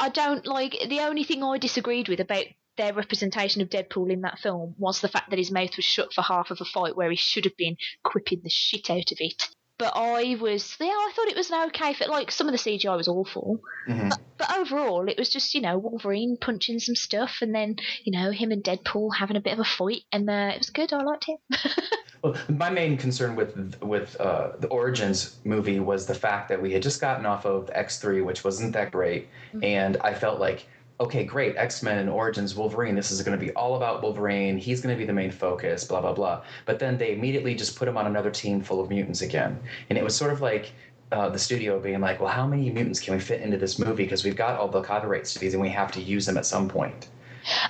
[0.00, 0.76] I don't like.
[0.88, 2.44] The only thing I disagreed with about
[2.78, 6.12] their representation of Deadpool in that film was the fact that his mouth was shut
[6.12, 9.18] for half of a fight where he should have been quipping the shit out of
[9.20, 9.48] it.
[9.78, 12.08] but I was yeah, I thought it was an okay fit.
[12.08, 14.08] Like some of the CGI was awful, Mhm.
[14.10, 18.12] but, but overall it was just you know Wolverine punching some stuff, and then you
[18.12, 20.92] know him and Deadpool having a bit of a fight, and uh, it was good.
[20.92, 21.70] I liked it.
[22.22, 26.72] Well, my main concern with with uh, the Origins movie was the fact that we
[26.72, 29.28] had just gotten off of X three, which wasn't that great,
[29.62, 30.66] and I felt like,
[30.98, 32.94] okay, great, X Men Origins Wolverine.
[32.96, 34.56] This is going to be all about Wolverine.
[34.56, 35.84] He's going to be the main focus.
[35.84, 36.42] Blah blah blah.
[36.64, 39.98] But then they immediately just put him on another team full of mutants again, and
[39.98, 40.72] it was sort of like.
[41.12, 44.02] Uh, the studio being like, well, how many mutants can we fit into this movie?
[44.02, 46.44] Because we've got all the copyrights to these, and we have to use them at
[46.44, 47.08] some point.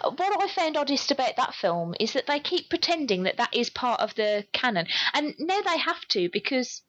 [0.03, 3.55] Uh, What I found oddest about that film is that they keep pretending that that
[3.55, 6.81] is part of the canon, and now they have to because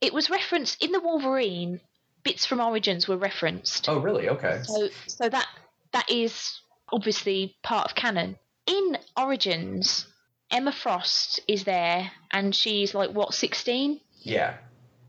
[0.00, 1.80] it was referenced in the Wolverine.
[2.22, 3.88] Bits from Origins were referenced.
[3.88, 4.28] Oh, really?
[4.28, 4.60] Okay.
[4.64, 5.46] So, so that
[5.92, 6.60] that is
[6.92, 8.36] obviously part of canon.
[8.66, 10.06] In Origins,
[10.50, 14.00] Emma Frost is there, and she's like what sixteen.
[14.22, 14.54] Yeah.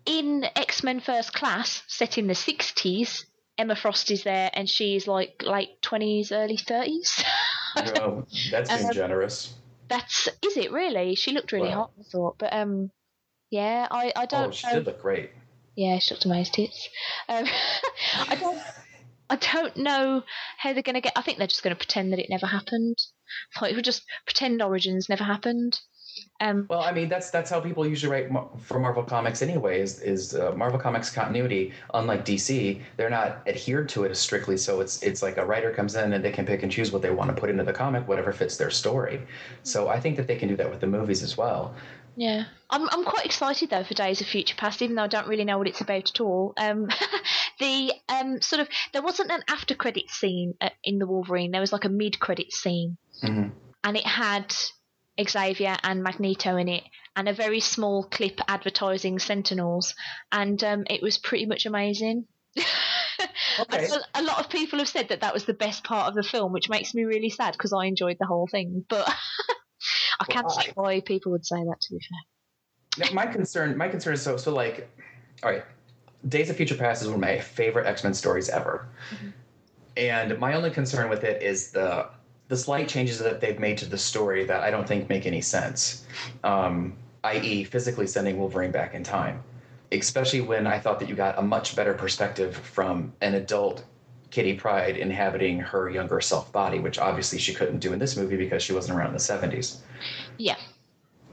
[0.08, 3.26] In X Men First Class, set in the sixties,
[3.58, 7.24] Emma Frost is there, and she's like late twenties, early thirties.
[7.76, 9.54] Oh, that seems Um, generous.
[9.88, 11.14] That's is it really?
[11.14, 11.76] She looked really Wow.
[11.76, 12.90] hot, I thought, but um,
[13.52, 14.74] yeah, I I don't Oh, she know.
[14.74, 15.30] did look great.
[15.76, 16.90] Yeah, she looked amazing tits.
[17.30, 17.46] Um,
[18.30, 18.62] I don't.
[19.30, 20.24] I don't know
[20.58, 21.14] how they're going to get.
[21.16, 22.98] I think they're just going to pretend that it never happened.
[23.62, 25.80] Like we'll just pretend Origins never happened.
[26.40, 29.82] Um, Well, I mean, that's that's how people usually write mar- for Marvel Comics anyway.
[29.82, 31.74] Is, is uh, Marvel Comics continuity?
[31.94, 34.58] Unlike DC, they're not adhered to it as strictly.
[34.58, 37.02] So it's it's like a writer comes in and they can pick and choose what
[37.02, 39.22] they want to put into the comic, whatever fits their story.
[39.64, 41.76] So I think that they can do that with the movies as well.
[42.16, 45.28] yeah, I'm I'm quite excited though for Days of Future Past, even though I don't
[45.28, 46.54] really know what it's about at all.
[46.58, 46.88] Um,
[47.60, 51.52] the um sort of there wasn't an after credit scene uh, in the Wolverine.
[51.52, 52.98] There was like a mid credit scene.
[53.24, 53.52] Mhm.
[53.84, 54.54] and it had
[55.22, 56.84] Xavier and Magneto in it,
[57.16, 59.96] and a very small clip advertising Sentinels,
[60.32, 62.26] and um, it was pretty much amazing.
[63.60, 63.88] Okay.
[64.14, 66.54] A, lot of people have said that that was the best part of the film,
[66.54, 68.86] which makes me really sad because I enjoyed the whole thing.
[68.88, 69.08] But
[70.20, 71.82] I can't Well, see why people would say that.
[71.82, 72.00] To be
[73.00, 74.88] fair, my concern, my concern is so so like,
[75.44, 75.64] all right,
[76.28, 78.88] Days of Future Past is one of my favorite X Men stories ever,
[79.96, 82.10] and my only concern with it is the
[82.48, 85.42] the slight changes that they've made to the story that I don't think make any
[85.42, 86.06] sense,
[86.44, 89.44] um, i.e., physically sending Wolverine back in time,
[89.92, 93.84] especially when I thought that you got a much better perspective from an adult.
[94.30, 98.36] Kitty Pryde inhabiting her younger self body, which obviously she couldn't do in this movie
[98.36, 99.78] because she wasn't around in the 70s
[100.38, 100.58] yeah,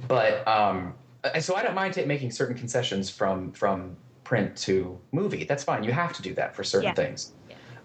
[0.07, 0.95] but um
[1.41, 5.83] so i don't mind ta- making certain concessions from from print to movie that's fine
[5.83, 6.95] you have to do that for certain Yeah.
[6.95, 7.33] things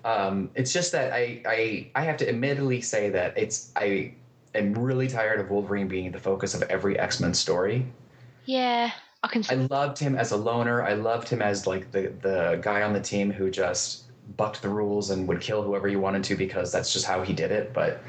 [0.10, 4.14] um it's just that i i i have to admittedly say that it's i
[4.56, 7.86] am really tired of wolverine being the focus of every x-men story.
[8.46, 8.92] Yeah,
[9.24, 10.82] I can i loved him as a loner.
[10.82, 14.06] I loved him as like the the guy on the team who just
[14.38, 17.34] bucked the rules and would kill whoever he wanted to because that's just how he
[17.34, 17.74] did it.
[17.74, 18.02] But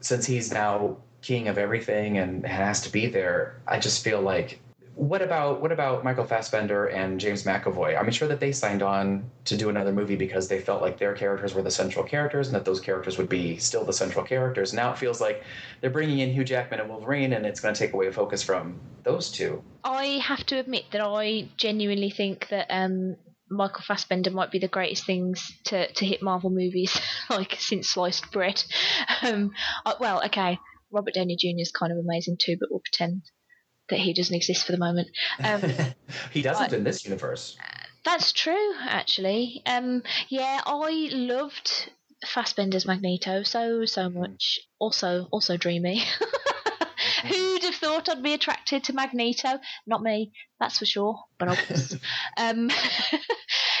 [0.00, 4.60] since he's now king of everything and has to be there, I just feel like
[5.00, 7.98] what about what about Michael Fassbender and James McAvoy?
[7.98, 11.14] I'm sure that they signed on to do another movie because they felt like their
[11.14, 14.74] characters were the central characters and that those characters would be still the central characters.
[14.74, 15.42] Now it feels like
[15.80, 18.78] they're bringing in Hugh Jackman and Wolverine, and it's going to take away focus from
[19.02, 19.64] those two.
[19.82, 23.16] I have to admit that I genuinely think that um,
[23.48, 28.30] Michael Fassbender might be the greatest things to, to hit Marvel movies, like since sliced
[28.32, 28.62] bread.
[29.22, 29.52] Um,
[29.84, 30.58] uh, well, okay,
[30.90, 31.58] Robert Downey Jr.
[31.60, 33.22] is kind of amazing too, but we'll pretend
[33.90, 35.08] that he doesn't exist for the moment.
[35.42, 35.62] Um,
[36.32, 37.56] he doesn't but- in this universe.
[38.04, 39.62] that's true, actually.
[39.66, 41.90] Um, yeah, I loved
[42.26, 44.60] Fassbender's Magneto so so much.
[44.78, 46.02] Also, also dreamy.
[47.24, 49.58] Who'd have thought I'd be attracted to Magneto?
[49.86, 51.18] Not me, that's for sure.
[51.38, 51.98] But I was.
[52.36, 52.70] um,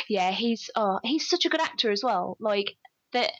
[0.08, 2.36] yeah, he's oh, he's such a good actor as well.
[2.40, 2.74] Like
[3.12, 3.32] that,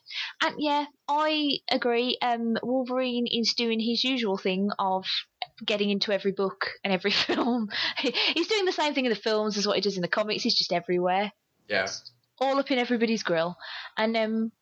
[0.42, 2.18] and yeah, I agree.
[2.22, 5.04] Um, Wolverine is doing his usual thing of
[5.64, 7.68] getting into every book and every film.
[7.98, 10.42] he's doing the same thing in the films as what he does in the comics.
[10.42, 11.32] He's just everywhere,
[11.68, 11.86] Yeah.
[12.40, 13.56] all up in everybody's grill.
[13.96, 14.52] And um,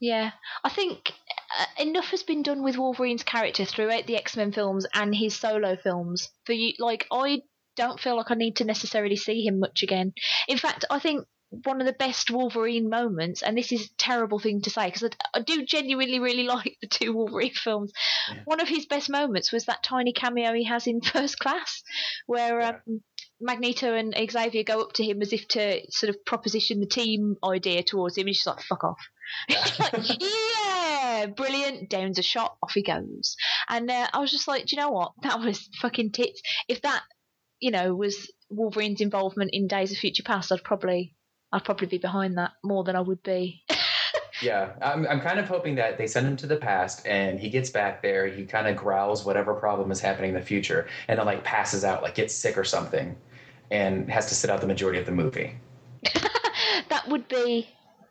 [0.00, 0.32] yeah,
[0.62, 1.12] I think
[1.58, 5.34] uh, enough has been done with Wolverine's character throughout the X Men films and his
[5.36, 6.72] solo films for you.
[6.78, 7.42] Like, I
[7.76, 10.12] don't feel like I need to necessarily see him much again.
[10.48, 11.26] In fact, I think
[11.64, 15.04] one of the best Wolverine moments, and this is a terrible thing to say because
[15.04, 17.92] I, I do genuinely really like the two Wolverine films.
[18.30, 18.40] Yeah.
[18.44, 21.82] One of his best moments was that tiny cameo he has in First Class,
[22.26, 22.68] where Yeah.
[22.88, 23.02] um,
[23.40, 27.36] Magneto and Xavier go up to him as if to sort of proposition the team
[27.44, 29.00] idea towards him, and he's just like, "Fuck off."
[29.78, 31.90] Like, yeah, brilliant.
[31.90, 33.36] Downs a shot, off he goes.
[33.68, 35.12] And uh, I was just like, do you know what?
[35.22, 36.42] That was fucking tits.
[36.68, 37.02] If that
[37.60, 41.14] you know, was Wolverine's involvement in Days of Future Past, I'd probably
[41.52, 43.62] I'd probably be behind that more than I would be.
[44.40, 47.48] Yeah, I'm, I'm kind of hoping that they send him to the past and he
[47.48, 48.26] gets back there.
[48.26, 51.82] He kind of growls whatever problem is happening in the future and then like passes
[51.84, 53.16] out, like gets sick or something,
[53.70, 55.54] and has to sit out the majority of the movie.
[56.88, 57.68] that would be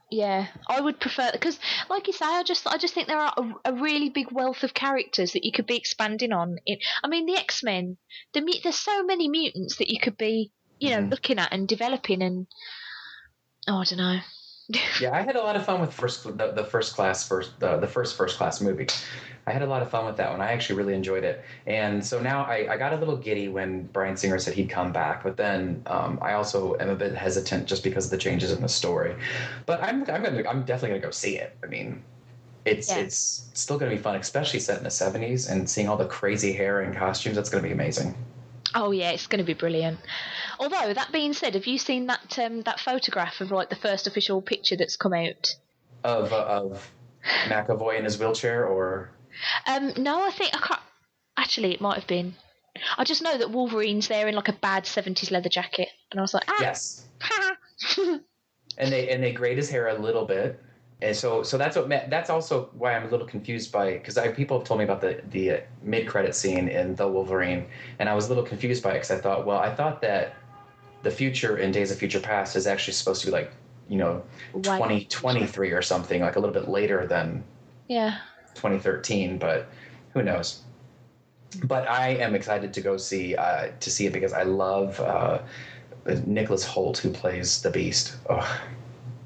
[0.10, 1.60] yeah i would prefer because
[1.90, 4.64] like you say i just i just think there are a, a really big wealth
[4.64, 7.98] of characters that you could be expanding on in, i mean the x-men
[8.34, 11.12] the there's so many mutants that you could be you know Mhm.
[11.12, 12.48] looking at and developing and
[13.68, 14.20] oh i don't know
[15.02, 17.78] Yeah, I had a lot of fun with first the, the first class first the,
[17.78, 18.88] the first first class movie.
[19.46, 20.40] I had a lot of fun with that one.
[20.40, 21.44] I actually really enjoyed it.
[21.68, 24.94] And so now I, I got a little giddy when Bryan Singer said he'd come
[24.94, 28.52] back, but then um, I also am a bit hesitant just because of the changes
[28.54, 29.16] in the story.
[29.66, 31.58] But I'm I'm gonna I'm definitely gonna go see it.
[31.64, 32.02] I mean,
[32.66, 33.00] it's Yeah.
[33.00, 36.54] it's still gonna be fun, especially set in the '70s and seeing all the crazy
[36.54, 37.36] hair and costumes.
[37.36, 38.16] That's gonna be amazing.
[38.76, 40.00] oh yeah it's going to be brilliant
[40.60, 44.08] although that being said have you seen that um, that photograph of like the first
[44.08, 45.56] official picture that's come out?
[46.04, 46.92] Of uh, of
[47.46, 49.12] McAvoy in his wheelchair, or?
[49.68, 50.82] Um no i think i can't
[51.38, 52.36] actually it might have been.
[52.98, 56.24] I just know that wolverine's there in like a bad 70s leather jacket and i
[56.24, 56.58] was like ah!
[56.60, 57.06] Yes,
[57.98, 58.22] and
[58.78, 60.62] they and they grade his hair a little bit.
[61.02, 64.60] And so so that's what that's also why i'm a little confused by because people
[64.60, 67.66] have told me about the the mid credit scene in the wolverine
[68.00, 70.36] and i was a little confused by it because i thought well i thought that
[71.04, 73.52] the future in days of future past is actually supposed to be like
[73.88, 74.24] you know
[74.54, 77.44] Why- 2023 or something like a little bit later than
[77.88, 78.20] yeah
[78.56, 79.68] 2013 but
[80.14, 80.62] who knows
[81.66, 85.40] but i am excited to go see uh, to see it because i love uh,
[86.26, 88.62] Nicholas Hoult who plays the beast oh,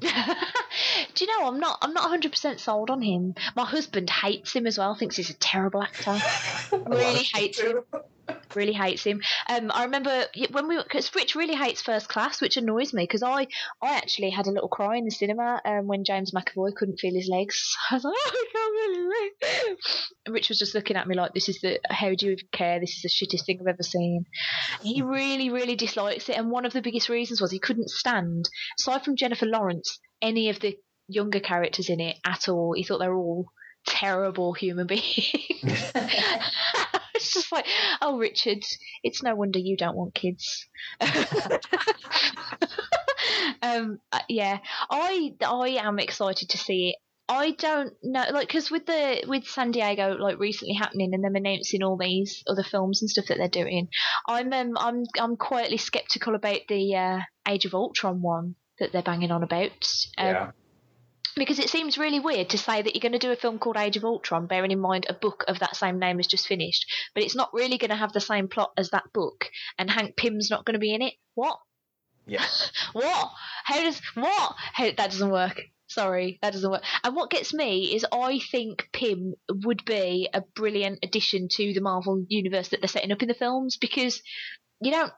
[0.00, 3.34] Do you know I'm not I'm not 100 percent sold on him.
[3.56, 4.94] My husband hates him as well.
[4.94, 6.16] Thinks he's a terrible actor.
[6.86, 7.82] really hates him.
[8.54, 9.20] Really hates him.
[9.48, 13.22] Um, I remember when we because Rich really hates First Class, which annoys me because
[13.22, 13.46] I
[13.82, 17.14] I actually had a little cry in the cinema um, when James McAvoy couldn't feel
[17.14, 17.76] his legs.
[17.90, 20.12] I was like, oh, I can't legs.
[20.26, 22.48] And Rich was just looking at me like, this is the how do you even
[22.52, 22.80] care?
[22.80, 24.24] This is the shittest thing I've ever seen.
[24.82, 28.48] He really really dislikes it, and one of the biggest reasons was he couldn't stand
[28.78, 30.76] aside from Jennifer Lawrence any of the
[31.08, 32.74] younger characters in it at all.
[32.74, 33.46] He thought they were all
[33.86, 35.92] terrible human beings.
[37.38, 37.66] just like,
[38.00, 38.64] oh, Richard,
[39.02, 40.66] it's no wonder you don't want kids.
[43.62, 44.58] um, uh, yeah,
[44.90, 46.96] I I am excited to see it.
[47.30, 51.36] I don't know, like, because with the with San Diego like recently happening and them
[51.36, 53.88] announcing all these other films and stuff that they're doing,
[54.26, 59.02] I'm um, I'm I'm quietly skeptical about the uh, Age of Ultron one that they're
[59.02, 59.86] banging on about.
[60.16, 60.50] Um, yeah
[61.36, 63.76] because it seems really weird to say that you're going to do a film called
[63.76, 66.86] Age of Ultron, bearing in mind a book of that same name has just finished,
[67.14, 70.16] but it's not really going to have the same plot as that book, and Hank
[70.16, 71.14] Pym's not going to be in it.
[71.34, 71.58] What?
[72.26, 72.44] yeah
[72.92, 73.30] What?
[73.64, 74.54] How does what?
[74.74, 75.60] How, that doesn't work.
[75.88, 76.84] Sorry, that doesn't work.
[77.02, 81.80] And what gets me is I think Pym would be a brilliant addition to the
[81.80, 84.22] Marvel universe that they're setting up in the films because
[84.80, 85.12] you don't.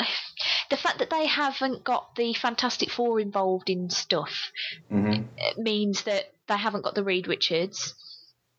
[0.70, 4.50] The fact that they haven't got the Fantastic Four involved in stuff
[4.88, 5.22] hmm
[5.56, 7.94] means that they haven't got the Reed Richards.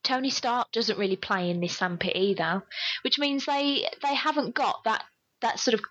[0.03, 2.63] Tony Stark doesn't really play in this sandpit either,
[3.03, 5.03] which means they they haven't got that
[5.41, 5.81] that sort of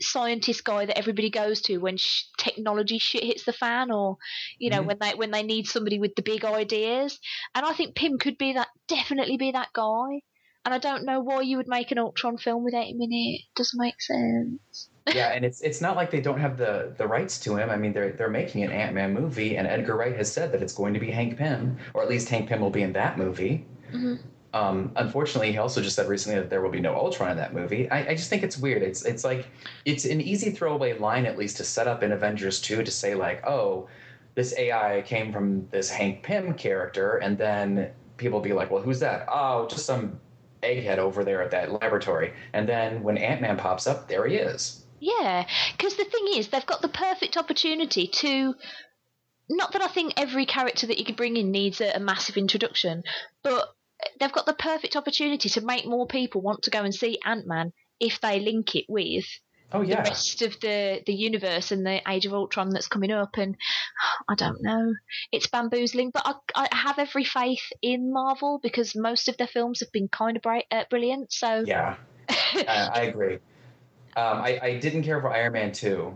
[0.00, 4.16] scientist guy that everybody goes to when sh- technology shit hits the fan, or
[4.58, 4.86] you know Mhm.
[4.86, 7.18] when they when they need somebody with the big ideas.
[7.54, 10.22] And I think Pym could be that, definitely be that guy.
[10.64, 13.40] And I don't know why you would make an Ultron film without him in it.
[13.56, 14.88] Doesn't make sense.
[15.14, 17.70] yeah, and it's it's not like they don't have the the rights to him.
[17.70, 20.62] I mean, they're they're making an Ant Man movie, and Edgar Wright has said that
[20.62, 23.18] it's going to be Hank Pym, or at least Hank Pym will be in that
[23.18, 23.66] movie.
[23.92, 24.20] Mhm.
[24.54, 27.54] Um, unfortunately, he also just said recently that there will be no Ultron in that
[27.54, 27.90] movie.
[27.90, 28.82] I, I just think it's weird.
[28.82, 29.48] It's it's like
[29.84, 33.14] it's an easy throwaway line at least to set up in Avengers two to say
[33.16, 33.88] like, oh,
[34.36, 39.00] this AI came from this Hank Pym character, and then people be like, well, who's
[39.00, 39.26] that?
[39.28, 40.20] Oh, just some
[40.62, 42.32] egghead over there at that laboratory.
[42.52, 44.84] And then when Ant Man pops up, there he is.
[45.00, 45.46] Yeah,
[45.76, 48.54] because the thing is, they've got the perfect opportunity to.
[49.48, 52.36] Not that I think every character that you could bring in needs a, a massive
[52.36, 53.02] introduction,
[53.42, 53.68] but
[54.18, 57.46] they've got the perfect opportunity to make more people want to go and see Ant
[57.46, 59.24] Man if they link it with
[59.74, 63.10] Oh yeah the rest of the, the universe and the Age of Ultron that's coming
[63.10, 63.36] up.
[63.36, 63.56] And
[64.28, 64.94] I don't know,
[65.30, 69.80] it's bamboozling, but I, I have every faith in Marvel because most of their films
[69.80, 71.32] have been kind of bright, uh, brilliant.
[71.32, 71.96] So Yeah,
[72.28, 73.38] I, I agree.
[74.14, 76.12] Um, I, I didn't care for Iron Man 2.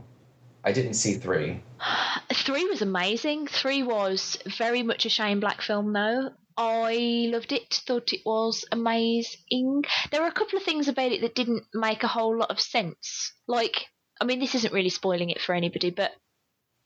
[0.64, 1.62] I didn't see 3.
[2.32, 3.46] Three was amazing.
[3.46, 6.30] Three was very much a Shane Black film, though.
[6.56, 7.82] I loved it.
[7.86, 9.84] Thought it was amazing.
[10.10, 12.60] There were a couple of things about it that didn't make a whole lot of
[12.60, 13.32] sense.
[13.46, 13.86] Like,
[14.20, 16.12] I mean, this isn't really spoiling it for anybody, but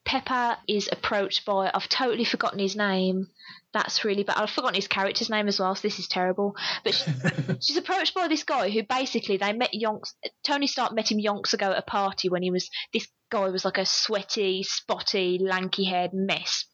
[0.04, 3.28] Pepper is approached by I've totally forgotten his name.
[3.72, 4.38] That's really bad.
[4.38, 6.56] I've forgotten his character's name as well, so this is terrible.
[6.82, 7.14] But she's,
[7.60, 10.14] she's approached by this guy who basically they met yonks.
[10.42, 13.64] Tony Stark met him yonks ago at a party when he was this guy was
[13.64, 16.66] like a sweaty, spotty, lanky-haired mess,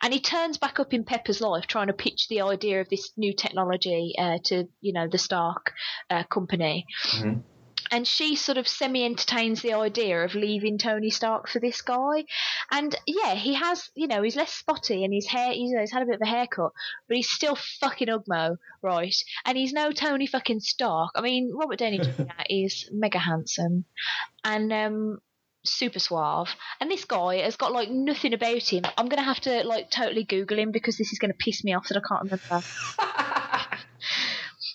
[0.00, 3.12] and he turns back up in Pepper's life trying to pitch the idea of this
[3.16, 5.72] new technology uh, to you know the Stark
[6.10, 6.86] uh, company.
[7.14, 7.42] Mhm.
[7.90, 12.24] And she sort of semi entertains the idea of leaving Tony Stark for this guy.
[12.70, 15.92] And yeah, he has, you know, he's less spotty and his hair, you know, he's
[15.92, 16.72] had a bit of a haircut,
[17.06, 19.14] but he's still fucking Ugmo, right?
[19.44, 21.10] And he's no Tony fucking Stark.
[21.14, 22.22] I mean, Robert Downey Jr.
[22.48, 23.84] is mega handsome
[24.42, 25.18] and um,
[25.64, 26.54] super suave.
[26.80, 28.84] And this guy has got like nothing about him.
[28.96, 31.64] I'm going to have to like totally Google him because this is going to piss
[31.64, 32.66] me off that I can't remember.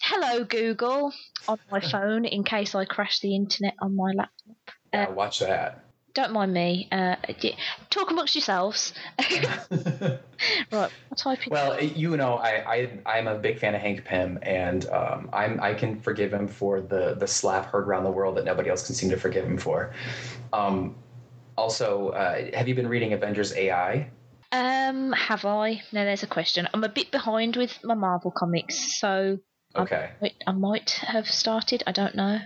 [0.01, 1.13] Hello, Google,
[1.47, 4.55] on my phone in case I crash the internet on my laptop.
[4.93, 5.83] yeah, uh, watch that.
[6.17, 6.87] Don't mind me.
[6.91, 7.15] Uh,
[7.91, 8.91] talk amongst yourselves.
[9.69, 10.19] right,
[10.71, 11.51] I'll type in.
[11.51, 12.49] Well, you know, I,
[13.05, 16.47] I I'm a big fan of Hank Pym, and um, I'm I can forgive him
[16.47, 19.45] for the the slap heard around the world that nobody else can seem to forgive
[19.45, 19.93] him for.
[20.53, 20.95] Um,
[21.55, 24.09] also, uh, have you been reading Avengers AI?
[24.51, 25.83] Um, have I?
[25.91, 26.67] No, there's a question.
[26.73, 29.37] I'm a bit behind with my Marvel comics, so
[29.77, 30.09] Okay.
[30.21, 31.83] Wait, I might have started.
[31.87, 32.39] I don't know.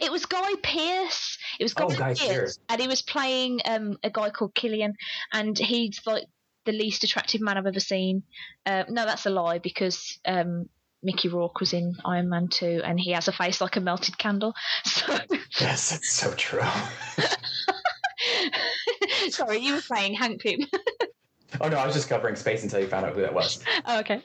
[0.00, 1.38] It was Guy Pearce.
[1.58, 2.58] It was Guy, Oh, Guy Pearce.
[2.68, 4.94] and he was playing um, a guy called Killian,
[5.32, 6.24] and he's like
[6.64, 8.22] the least attractive man I've ever seen.
[8.66, 10.68] Uh, no, that's a lie because um,
[11.02, 14.18] Mickey Rourke was in Iron Man 2, and he has a face like a melted
[14.18, 14.54] candle.
[14.84, 15.18] So,
[15.60, 16.60] Yes, that's so true.
[19.30, 20.60] sorry, you were playing Hank Pym.
[21.60, 23.62] oh no, I was just covering space until you found out who that was.
[23.86, 24.22] oh, okay.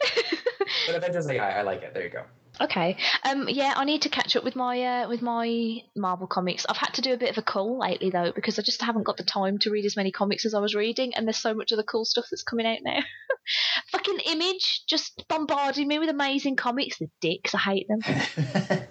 [0.88, 1.94] But Avengers I like it.
[1.94, 2.24] There you go.
[2.62, 2.98] Okay.
[3.24, 3.50] Um.
[3.50, 6.66] Yeah, I need to catch up with my uh, with my Marvel comics.
[6.70, 9.04] I've had to do a bit of a cull lately though because I just haven't
[9.04, 11.56] got the time to read as many comics as I was reading, and there's so
[11.56, 13.00] much of the cool stuff that's coming out now.
[13.92, 17.00] Fucking Image just bombarding me with amazing comics.
[17.00, 18.02] The dicks, I hate them.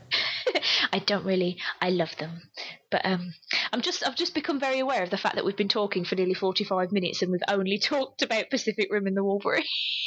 [0.93, 1.59] I don't really.
[1.81, 2.43] I love them,
[2.91, 3.33] but um,
[3.73, 4.07] I'm just.
[4.07, 6.93] I've just become very aware of the fact that we've been talking for nearly 45
[6.93, 9.65] minutes and we've only talked about Pacific Rim and the Wolverine.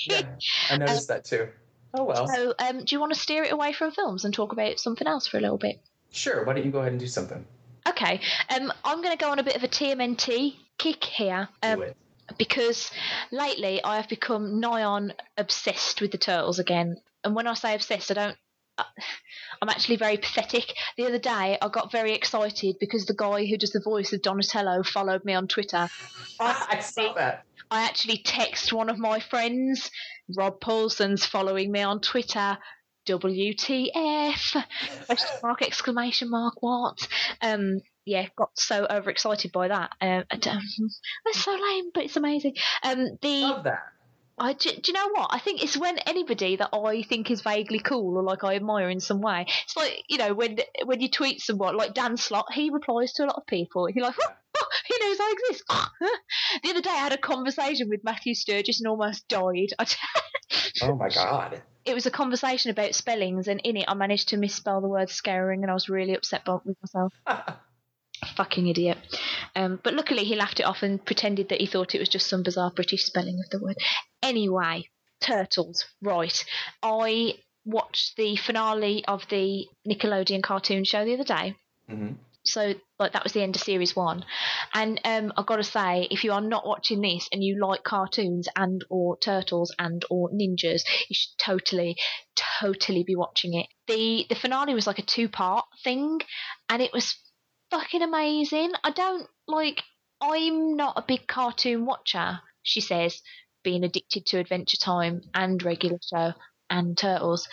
[0.08, 0.36] yeah,
[0.70, 1.47] I noticed that too.
[1.97, 2.27] Oh well.
[2.27, 5.07] So, um, do you want to steer it away from films and talk about something
[5.07, 5.79] else for a little bit?
[6.11, 6.43] Sure.
[6.45, 7.45] Why don't you go ahead and do something?
[7.87, 8.19] Okay.
[8.55, 11.47] Um, I'm going to go on a bit of a TMNT kick here.
[11.61, 11.97] Um, do it.
[12.37, 12.91] because
[13.31, 16.97] lately I have become nigh on obsessed with the turtles again.
[17.23, 18.37] And when I say obsessed, I don't.
[18.78, 18.84] Uh,
[19.61, 20.73] I'm actually very pathetic.
[20.97, 24.21] The other day, I got very excited because the guy who does the voice of
[24.21, 25.89] Donatello followed me on Twitter.
[26.39, 27.45] I saw that.
[27.71, 29.89] I actually text one of my friends,
[30.36, 32.57] Rob Paulsen's following me on Twitter.
[33.07, 34.63] WTF?
[35.05, 37.07] Question mark, exclamation mark, what?
[37.41, 39.91] Um, yeah, got so overexcited by that.
[40.01, 40.61] Um, and, um,
[41.26, 42.55] that's so lame, but it's amazing.
[42.84, 43.84] Um, the Love that.
[44.38, 45.29] I do, do you know what?
[45.31, 48.89] I think it's when anybody that I think is vaguely cool or like I admire
[48.89, 49.45] in some way.
[49.63, 53.23] It's like you know when when you tweet someone like Dan Slott, he replies to
[53.23, 53.89] a lot of people.
[53.89, 55.63] You're like, oh, he knows I exist.
[56.63, 59.69] the other day I had a conversation with Matthew Sturges and almost died.
[60.81, 61.61] Oh my god.
[61.86, 65.09] it was a conversation about spellings, and in it I managed to misspell the word
[65.09, 67.13] scaring, and I was really upset with myself.
[68.36, 68.97] Fucking idiot.
[69.55, 72.28] Um, but luckily he laughed it off and pretended that he thought it was just
[72.28, 73.78] some bizarre British spelling of the word.
[74.22, 74.89] Anyway,
[75.22, 75.86] turtles.
[76.01, 76.43] Right.
[76.82, 77.36] I
[77.66, 81.55] watched the finale of the Nickelodeon cartoon show the other day.
[81.89, 82.13] hmm
[82.43, 84.24] So like that was the end of series one,
[84.74, 87.84] and um, I've got to say, if you are not watching this and you like
[87.84, 91.95] cartoons and or turtles and or ninjas, you should totally,
[92.36, 93.68] totally be watching it.
[93.88, 96.20] the The finale was like a two part thing,
[96.70, 97.16] and it was
[97.72, 98.72] fucking amazing.
[98.84, 99.84] I don't like.
[100.22, 102.39] I'm not a big cartoon watcher.
[102.63, 103.22] She says,
[103.63, 106.34] being addicted to Adventure Time and regular show
[106.70, 107.47] and Turtles,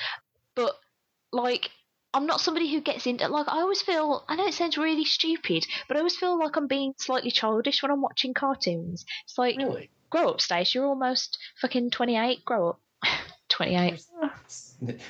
[0.54, 0.74] but
[1.32, 1.70] like
[2.14, 5.04] I'm not somebody who gets into like I always feel I know it sounds really
[5.04, 9.04] stupid, but I always feel like I'm being slightly childish when I'm watching cartoons.
[9.24, 9.90] It's like Really?
[10.10, 10.74] grow up, Stace.
[10.74, 12.44] You're almost fucking 28.
[12.44, 12.80] Grow up.
[13.48, 14.02] 28.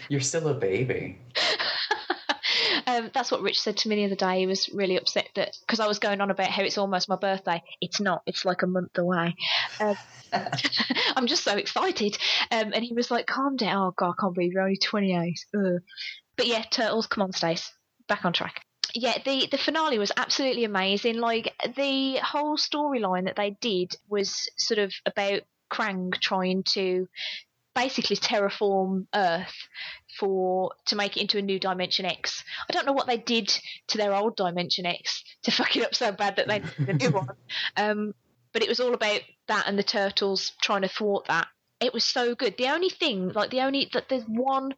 [0.09, 1.19] You're still a baby.
[2.87, 4.41] um, that's what Rich said to me the other day.
[4.41, 7.17] He was really upset that because I was going on about how it's almost my
[7.17, 7.63] birthday.
[7.81, 8.23] It's not.
[8.27, 9.35] It's like a month away.
[9.81, 9.97] Um,
[11.17, 12.17] I'm just so excited.
[12.51, 15.39] Um, and he was like, "Calm down." Oh God, I can't believe you're only 28.
[15.57, 15.83] Ugh.
[16.37, 17.07] But yeah, turtles.
[17.07, 17.73] Come on, Stace.
[18.09, 18.63] Back on track.
[18.95, 21.19] Yeah, the the finale was absolutely amazing.
[21.19, 27.09] Like the whole storyline that they did was sort of about Krang trying to
[27.75, 29.55] basically terraform Earth
[30.19, 32.45] for to make it into a new Dimension X.
[32.69, 33.53] I don't know what they did
[33.89, 36.93] to their old Dimension X to fuck it up so bad that they did a
[36.95, 37.29] new one.
[37.77, 38.15] Um,
[38.53, 41.49] but it was all about that and the turtles trying to thwart that.
[41.81, 42.57] It was so good.
[42.59, 44.75] The only thing, like the only that there's one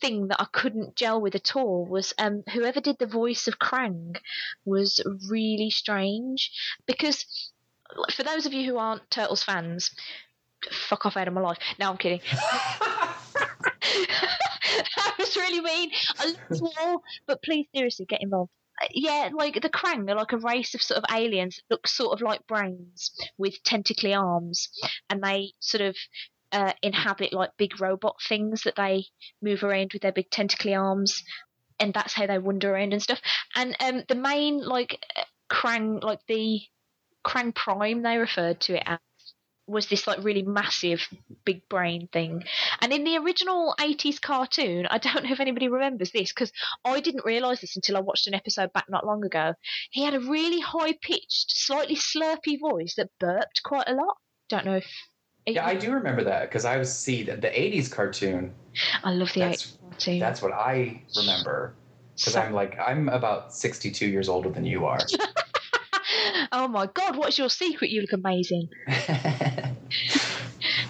[0.00, 3.58] thing that I couldn't gel with at all was um, whoever did the voice of
[3.58, 4.16] Krang
[4.64, 6.52] was really strange
[6.86, 7.50] because
[8.12, 9.90] for those of you who aren't Turtles fans,
[10.70, 11.58] fuck off out of my life.
[11.78, 12.20] No, I'm kidding.
[14.96, 15.90] that was really mean.
[16.18, 18.50] I love you all, but please seriously get involved.
[18.82, 21.86] Uh, Yeah, like the Krang are like a race of sort of aliens that look
[21.86, 24.68] sort of like brains with tentacly arms,
[25.10, 25.96] and they sort of
[26.52, 29.04] uh, inhabit like big robot things that they
[29.42, 31.22] move around with their big tentacly arms,
[31.78, 33.20] and that's how they wander around and stuff.
[33.54, 36.60] And um, the main like uh, Krang, like the
[37.26, 38.98] Krang Prime, they referred to it as
[39.66, 41.08] was this like really massive
[41.44, 42.44] big brain thing.
[42.80, 46.52] And in the original 80s cartoon, I don't know if anybody remembers this because
[46.84, 49.54] I didn't realise this until I watched an episode back not long ago.
[49.90, 54.16] He had a really high pitched, slightly slurpy voice that burped quite a lot.
[54.48, 54.86] Don't know if.
[55.46, 58.52] Yeah, I do remember that because I was see the, the '80s cartoon.
[59.04, 60.18] I love the That's 80s cartoon.
[60.18, 61.74] that's what I remember
[62.16, 64.98] because So- I'm like I'm about 62 years older than you are.
[66.52, 67.90] oh my god, what's your secret?
[67.90, 68.68] You look amazing.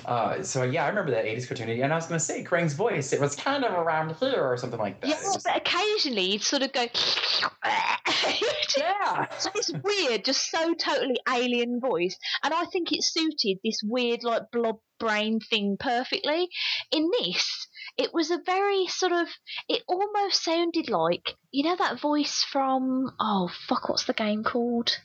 [0.06, 2.74] uh, so yeah, I remember that '80s cartoon, and I was going to say Krang's
[2.74, 3.12] voice.
[3.12, 5.08] It was kind of around here or something like that.
[5.08, 6.86] Yeah, was- but occasionally he'd sort of go.
[8.78, 9.26] yeah.
[9.38, 14.24] So it's weird, just so totally alien voice, and I think it suited this weird
[14.24, 16.48] like blob brain thing perfectly.
[16.90, 19.28] In this, it was a very sort of,
[19.68, 24.96] it almost sounded like you know that voice from oh fuck, what's the game called?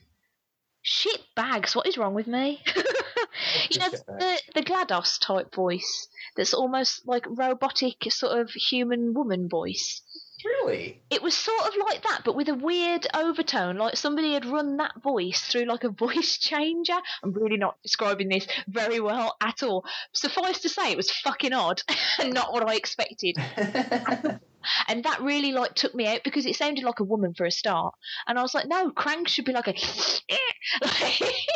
[0.82, 2.64] Shit bags, what is wrong with me?
[3.70, 9.48] you know the the GLaDOS type voice that's almost like robotic sort of human woman
[9.48, 10.02] voice
[10.44, 11.02] Really?
[11.12, 14.78] it was sort of like that, but with a weird overtone, like somebody had run
[14.78, 16.98] that voice through like a voice changer.
[17.22, 19.86] I'm really not describing this very well at all.
[20.14, 21.84] Suffice to say, it was fucking odd
[22.20, 23.36] and not what I expected.
[24.88, 27.52] And that really like took me out because it sounded like a woman for a
[27.52, 27.96] start.
[28.28, 29.74] And I was like, no, Krang should be like a.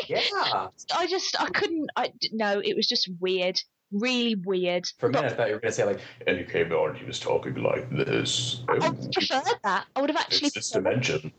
[0.08, 0.70] yeah.
[0.92, 3.62] I just, I couldn't, I, no, it was just weird.
[3.92, 4.88] Really weird.
[4.98, 6.96] For a minute, I thought you were going to say like, and he came on,
[6.96, 8.64] he was talking like this.
[8.68, 9.86] I would have preferred that.
[9.96, 10.48] I would have actually.
[10.48, 11.32] It's this dimension.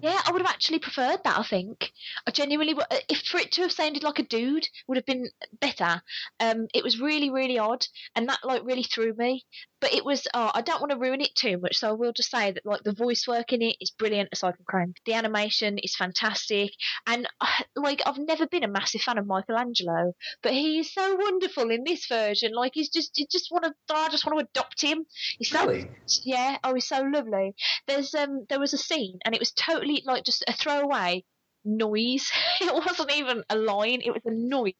[0.00, 1.38] Yeah, I would have actually preferred that.
[1.38, 1.90] I think
[2.26, 5.28] I genuinely, uh, if for it to have sounded like a dude, would have been
[5.60, 6.00] better.
[6.38, 7.84] Um, it was really, really odd,
[8.14, 9.44] and that like really threw me.
[9.80, 10.26] But it was.
[10.34, 12.66] Oh, I don't want to ruin it too much, so I will just say that
[12.66, 14.30] like the voice work in it is brilliant.
[14.32, 16.72] Aside from Krang, the animation is fantastic,
[17.06, 17.28] and
[17.76, 21.84] like I've never been a massive fan of Michelangelo, but he is so wonderful in
[21.84, 22.52] this version.
[22.54, 25.04] Like he's just, you just want to, I just want to adopt him.
[25.38, 25.90] He's so Really?
[26.24, 27.54] yeah, oh, he's so lovely.
[27.86, 31.24] There's um, there was a scene, and it was totally like just a throwaway
[31.64, 32.30] noise.
[32.60, 34.72] It wasn't even a line; it was a noise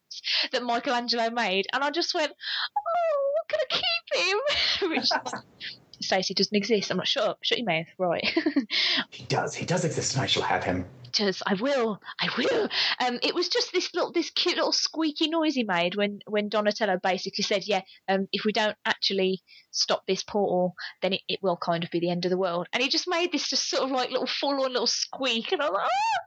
[0.51, 4.39] that Michelangelo made, and I just went, "Oh, we're gonna keep him."
[4.89, 5.09] Which
[6.01, 6.91] Stacey doesn't exist.
[6.91, 7.39] I'm not shut up.
[7.41, 7.87] Shut your mouth.
[7.97, 8.25] Right.
[9.11, 9.53] He does.
[9.53, 10.85] He does exist, and I shall have him.
[11.11, 12.69] just I will, I will.
[13.05, 16.47] Um, it was just this little, this cute little squeaky noise he made when when
[16.47, 19.41] Donatello basically said, "Yeah, um, if we don't actually
[19.71, 22.67] stop this portal, then it, it will kind of be the end of the world."
[22.71, 25.65] And he just made this just sort of like little full-on little squeak, and I
[25.65, 26.19] was like, "Ah!"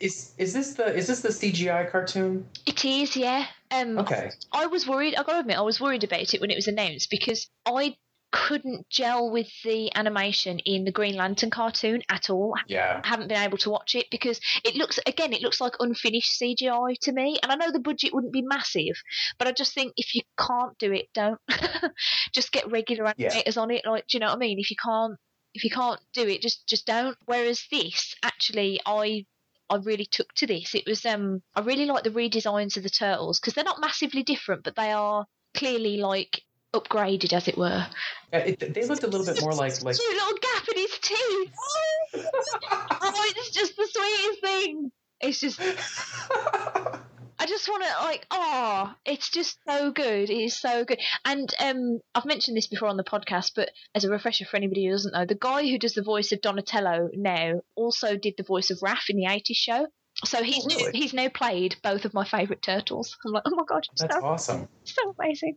[0.00, 2.46] Is is this the is this the CGI cartoon?
[2.66, 3.46] It is, yeah.
[3.70, 4.30] Um, Okay.
[4.52, 5.14] I was worried.
[5.16, 7.96] I gotta admit, I was worried about it when it was announced because I
[8.30, 12.52] couldn't gel with the animation in the Green Lantern cartoon at all.
[12.66, 13.00] Yeah.
[13.02, 16.38] I haven't been able to watch it because it looks again it looks like unfinished
[16.40, 18.96] CGI to me and I know the budget wouldn't be massive
[19.38, 21.40] but I just think if you can't do it don't
[22.34, 23.30] just get regular Yeah.
[23.30, 25.16] animators on it like do you know what I mean if you can't
[25.54, 29.24] if you can't do it just just don't whereas this actually I
[29.70, 32.90] I really took to this it was um I really like the redesigns of the
[32.90, 36.42] turtles because they're not massively different but they are clearly like
[36.74, 37.86] upgraded as it were
[38.32, 39.96] Uh, It, they looked a little bit more like like.
[39.96, 41.52] cute little gap in his teeth.
[43.02, 44.92] oh, it's just the sweetest thing.
[45.20, 45.58] It's just,
[47.40, 50.28] I just want to like, oh, it's just so good.
[50.28, 50.98] It is so good.
[51.24, 54.84] And um, I've mentioned this before on the podcast, but as a refresher for anybody
[54.86, 58.42] who doesn't know, the guy who does the voice of Donatello now also did the
[58.44, 59.86] voice of Raph in the '80s show.
[60.24, 60.98] So he's Oh, really?
[60.98, 63.16] he's now played both of my favourite turtles.
[63.24, 64.68] I'm like, oh my god, That's so awesome.
[64.84, 65.54] so amazing.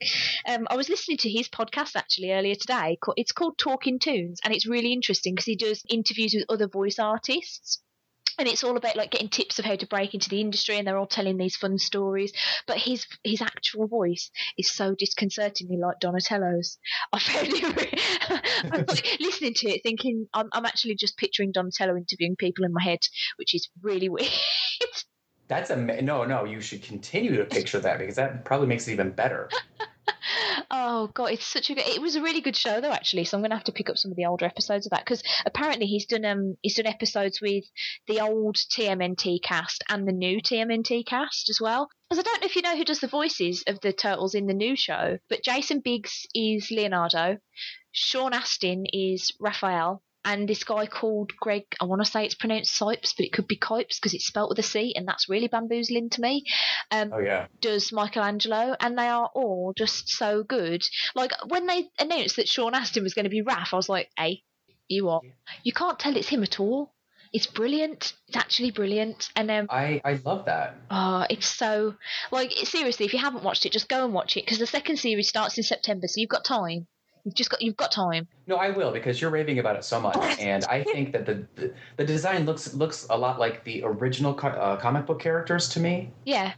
[0.48, 3.00] Um, I was listening to his podcast actually earlier today.
[3.18, 7.00] It's called Talkin' Toons, and it's really interesting because he does interviews with other voice
[7.00, 7.82] artists.
[8.38, 10.88] And it's all about like getting tips of how to break into the industry and
[10.88, 12.32] they're all telling these fun stories
[12.68, 16.78] but his his actual voice is so disconcertingly like donatello's
[17.14, 17.78] i found it
[18.72, 22.84] like listening to it thinking I'm, I'm actually just picturing donatello interviewing people in my
[22.84, 23.00] head
[23.38, 24.30] which is really weird
[25.48, 26.46] That's a no, no.
[26.46, 29.50] You should continue to picture that because that probably makes it even better.
[30.70, 31.88] Oh god, it's such a good.
[31.88, 33.26] It was a really good show though, actually.
[33.26, 35.24] So I'm gonna have to pick up some of the older episodes of that because
[35.46, 37.66] apparently he's done um he's done episodes with
[38.08, 41.90] the old TMNT cast and the new TMNT cast as well.
[42.10, 44.48] Because I don't know if you know who does the voices of the turtles in
[44.48, 47.38] the new show, but Jason Biggs is Leonardo,
[47.92, 51.64] Sean Astin is Raphael, and this guy called Greg.
[51.82, 54.50] I want to say it's pronounced Sipes, but it could be Kipes because it's spelt
[54.50, 56.44] with a C, and that's really bamboozling to me.
[56.92, 57.48] Um, Oh yeah.
[57.60, 60.84] does Michelangelo, and they are all just so good.
[61.16, 64.10] Like when they announced that Sean Astin was going to be Raph, I was like,
[64.18, 64.44] "Hey,
[64.88, 65.22] you are.
[65.64, 66.94] You can't tell it's him at all.
[67.34, 68.14] It's brilliant.
[68.28, 70.76] It's actually brilliant." And um, I I love that.
[70.90, 71.96] oh, it's so
[72.32, 74.98] like seriously, if you haven't watched it, just go and watch it because the second
[74.98, 76.88] series starts in September, so you've got time.
[77.24, 78.28] You've just got you've got time.
[78.48, 81.48] No, I will because you're raving about it so much, and I think that the
[81.56, 85.70] the, the design looks looks a lot like the original co- uh, comic book characters
[85.70, 86.12] to me.
[86.26, 86.54] Yeah.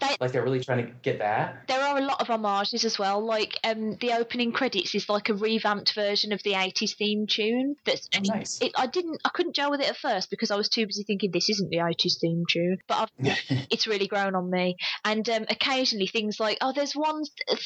[0.00, 1.66] They, Like they're really trying to get that.
[1.68, 3.24] there are a lot of homages as well.
[3.24, 7.76] Like um, the opening credits is like a revamped version of the '80s theme tune.
[7.84, 8.60] That's and Nice.
[8.60, 11.04] it, I didn't, I couldn't gel with it at first because I was too busy
[11.04, 12.78] thinking this isn't the '80s theme tune.
[12.88, 13.36] But I've,
[13.70, 14.76] it's really grown on me.
[15.04, 17.22] And um, occasionally things like, oh, there's one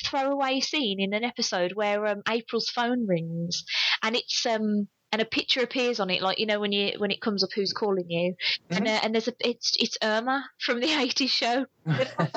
[0.07, 3.65] throwaway scene in an episode where um, April's phone rings,
[4.03, 4.89] and it's um.
[5.13, 7.51] And a picture appears on it, like you know when you when it comes up,
[7.53, 8.35] who's calling you,
[8.71, 12.29] and uh, and there's a it's it's Irma from the '80s show, like, ah,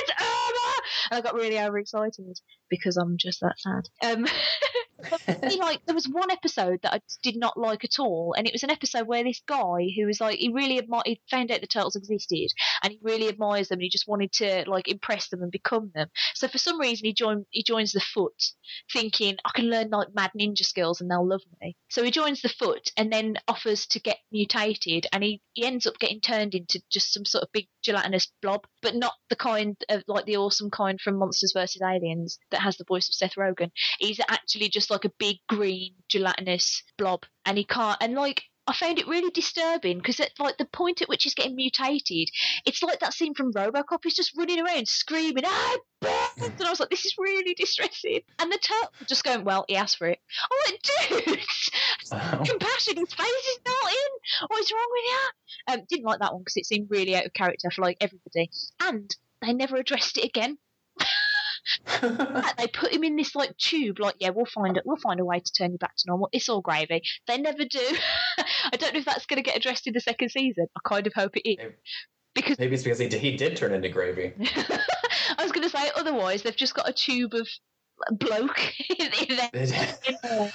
[0.00, 0.74] it's Irma!
[1.10, 3.88] And I got really overexcited because I'm just that sad.
[4.02, 4.26] Um,
[5.48, 8.52] see, like there was one episode that I did not like at all, and it
[8.52, 11.60] was an episode where this guy who was like he really admired, he found out
[11.60, 12.48] the turtles existed,
[12.82, 15.90] and he really admires them, and he just wanted to like impress them and become
[15.94, 16.08] them.
[16.34, 18.52] So for some reason he joined he joins the Foot,
[18.92, 21.76] thinking I can learn like mad ninja skills and they'll love me.
[21.88, 25.86] So he joins the Foot and then offers to get mutated, and he he ends
[25.86, 29.76] up getting turned into just some sort of big gelatinous blob, but not the kind
[29.88, 33.34] of like the awesome kind from Monsters vs Aliens that has the voice of Seth
[33.36, 33.70] Rogen.
[33.98, 37.98] He's actually just like a big green gelatinous blob, and he can't.
[38.00, 41.34] And like I found it really disturbing because at like the point at which he's
[41.34, 42.28] getting mutated,
[42.66, 44.00] it's like that scene from RoboCop.
[44.02, 48.20] He's just running around screaming, "I "Ah!" and I was like, "This is really distressing."
[48.38, 50.18] And the turtle just going, "Well, he asked for it."
[50.52, 51.40] I'm like, "Dude,
[52.50, 52.98] compassion.
[52.98, 54.48] His face is not in.
[54.48, 57.32] What's wrong with you?" Um, didn't like that one because it seemed really out of
[57.32, 60.58] character for like everybody, and they never addressed it again.
[62.56, 64.82] They put him in this like tube, like yeah, we'll find it.
[64.86, 66.28] We'll find a way to turn you back to normal.
[66.32, 67.02] It's all gravy.
[67.26, 67.78] They never do.
[68.72, 70.66] I don't know if that's going to get addressed in the second season.
[70.76, 71.74] I kind of hope it is Maybe-
[72.34, 74.32] because Maybe it's because he did, he did turn into gravy.
[75.38, 77.48] I was going to say otherwise they've just got a tube of
[78.12, 78.60] bloke
[78.90, 80.52] in, in there.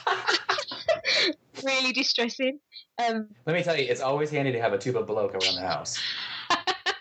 [1.63, 2.59] really distressing.
[3.05, 5.55] Um, Let me tell you, it's always handy to have a tube of bloke around
[5.55, 5.99] the house.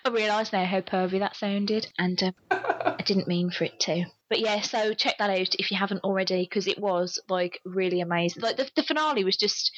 [0.04, 4.04] I realise now how pervy that sounded, and um, I didn't mean for it to.
[4.28, 8.00] But yeah, so check that out if you haven't already, because it was like really
[8.00, 8.42] amazing.
[8.42, 9.70] Like the, the finale was just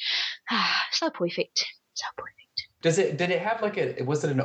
[0.91, 2.35] so perfect, so perfect.
[2.81, 4.41] Does it did it have like a was it an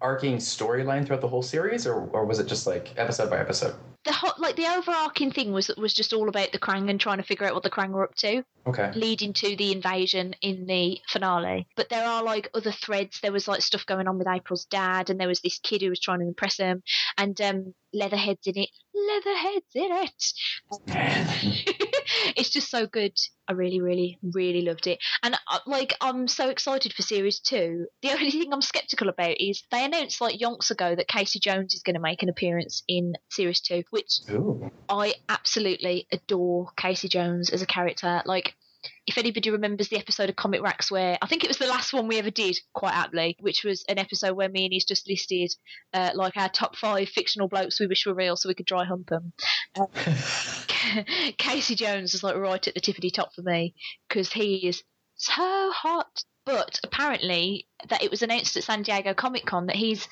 [0.00, 3.74] overarching storyline throughout the whole series, or or was it just like episode by episode?
[4.04, 7.18] The hot, like the overarching thing was was just all about the Krang and trying
[7.18, 8.44] to figure out what the Krang were up to.
[8.66, 8.92] Okay.
[8.94, 11.66] leading to the invasion in the finale.
[11.76, 13.20] But there are like other threads.
[13.20, 15.90] There was like stuff going on with April's dad, and there was this kid who
[15.90, 16.82] was trying to impress him,
[17.18, 18.70] and um, Leatherhead's in it.
[18.94, 21.90] Leatherhead's in it.
[22.36, 23.12] it's just so good.
[23.46, 27.86] I really, really, really loved it, and uh, like I'm so excited for series two.
[28.02, 31.74] The only thing I'm skeptical about is they announced like yonks ago that Casey Jones
[31.74, 34.70] is going to make an appearance in series two, which Ooh.
[34.88, 38.22] I absolutely adore Casey Jones as a character.
[38.24, 38.54] Like,
[39.06, 41.92] if anybody remembers the episode of Comic Racks where I think it was the last
[41.92, 45.08] one we ever did, quite aptly, which was an episode where me and he's just
[45.08, 45.52] listed
[45.92, 48.84] uh, like our top five fictional blokes we wish were real so we could dry
[48.84, 49.32] hump them.
[51.38, 53.74] Casey Jones is like right at the tippity top for me
[54.08, 54.82] because he is
[55.16, 56.24] so hot.
[56.46, 60.06] But apparently, that it was announced at San Diego Comic Con that he's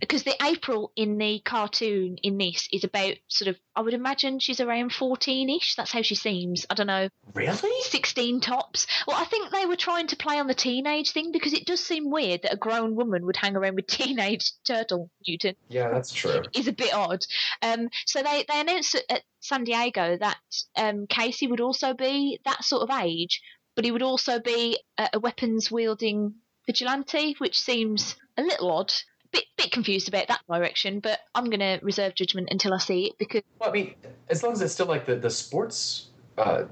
[0.00, 4.38] because the April in the cartoon in this is about sort of I would imagine
[4.38, 5.74] she's around fourteen ish.
[5.74, 6.66] That's how she seems.
[6.70, 7.56] I don't know, really?
[7.82, 8.86] sixteen tops.
[9.06, 11.84] Well, I think they were trying to play on the teenage thing because it does
[11.84, 16.12] seem weird that a grown woman would hang around with teenage turtle Newton Yeah, that's
[16.12, 16.42] true.
[16.54, 17.24] is a bit odd.
[17.62, 20.38] Um, so they, they announced at, at San Diego that
[20.76, 23.40] um, Casey would also be that sort of age,
[23.76, 26.34] but he would also be a, a weapons wielding
[26.66, 28.92] vigilante, which seems a little odd.
[29.32, 33.06] Bit bit confused about that direction, but I'm going to reserve judgment until I see
[33.06, 33.94] it because Well, I mean,
[34.28, 36.64] as long as it's still like the the sports uh,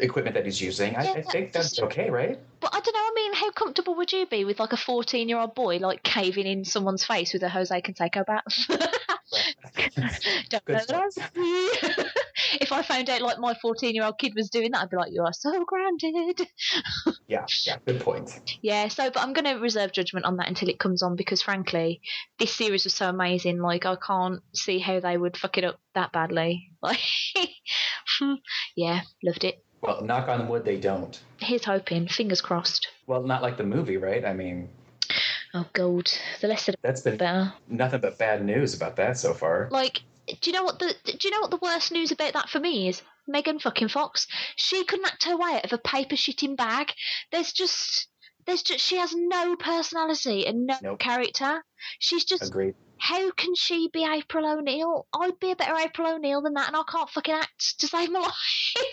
[0.00, 2.38] equipment that he's using, I, Yeah, I think that's okay, right?
[2.60, 3.00] But I don't know.
[3.00, 6.02] I mean, how comfortable would you be with like a 14 year old boy like
[6.02, 8.44] caving in someone's face with a Jose Canseco bat?
[10.50, 12.10] don't know that I-
[12.60, 14.96] if I found out like my 14 year old kid was doing that, I'd be
[14.96, 16.48] like, you are so grounded.
[17.28, 18.58] yeah, yeah, good point.
[18.62, 21.42] Yeah, so but I'm going to reserve judgment on that until it comes on because
[21.42, 22.00] frankly,
[22.38, 23.58] this series was so amazing.
[23.60, 26.70] Like I can't see how they would fuck it up that badly.
[26.84, 26.98] Like,
[28.76, 29.64] yeah, loved it.
[29.80, 31.18] Well, knock on wood, they don't.
[31.38, 32.08] Here's hoping.
[32.08, 32.88] Fingers crossed.
[33.06, 34.22] Well, not like the movie, right?
[34.22, 34.68] I mean,
[35.56, 37.52] Oh god, the less the that's been better.
[37.68, 39.68] nothing but bad news about that so far.
[39.70, 42.48] Like, do you know what the do you know what the worst news about that
[42.48, 43.02] for me is?
[43.26, 44.26] Megan fucking Fox.
[44.56, 46.92] She couldn't act her way out of a paper shitting bag.
[47.32, 48.08] There's just
[48.46, 50.98] there's just she has no personality and no Nope.
[50.98, 51.64] character.
[51.98, 52.74] She's just Agreed.
[53.04, 55.06] How can she be April O'Neil?
[55.12, 58.10] I'd be a better April O'Neil than that, and I can't fucking act to save
[58.10, 58.20] my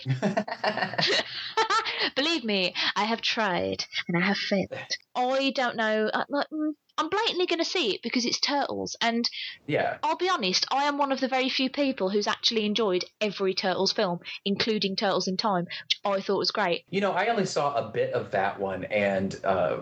[0.06, 1.24] life.
[2.14, 4.68] Believe me, I have tried and I have failed.
[5.16, 6.10] I don't know.
[6.28, 9.30] Like, mm, I'm blatantly going to see it because it's Turtles, and
[9.66, 9.96] yeah.
[10.02, 13.54] I'll be honest, I am one of the very few people who's actually enjoyed every
[13.54, 16.84] Turtles film, including Turtles in Time, which I thought was great.
[16.90, 19.78] You know, I only saw a bit of that one, and uh,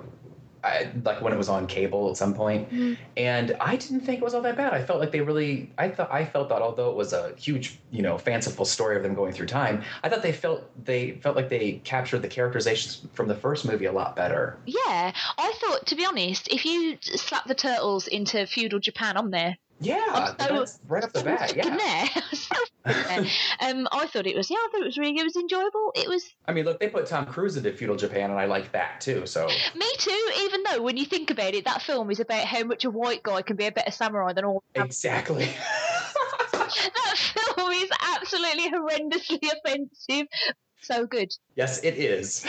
[0.63, 2.97] I, like when it was on cable at some point, Mhm.
[3.17, 4.73] and I didn't think it was all that bad.
[4.75, 7.79] I felt like they really, I thought, I felt that although it was a huge,
[7.91, 11.37] you know, fanciful story of them going through time, I thought they felt they felt
[11.37, 14.59] like they captured the characterizations from the first movie a lot better.
[14.67, 19.31] Yeah, I thought, to be honest, if you slap the Turtles into feudal Japan, I'm
[19.31, 19.57] there.
[19.83, 21.41] Yeah, I'm so- that's right off the bat.
[21.51, 21.77] Fucking Yeah.
[21.77, 22.23] there.
[22.33, 23.25] So fucking
[23.61, 23.71] there.
[23.71, 25.93] um, I thought it was, yeah, I thought it was really, it was enjoyable.
[25.95, 28.73] It was I mean, look, they put Tom Cruise into feudal Japan, and I like
[28.73, 29.27] that too.
[29.27, 32.63] So Me too, even though when you think about it, that film is about how
[32.65, 34.63] much a white guy can be a better samurai than all.
[34.75, 35.45] exactly.
[36.53, 37.17] that
[37.57, 40.27] film is absolutely horrendously offensive.
[40.83, 41.31] So good.
[41.57, 42.47] yes, it is.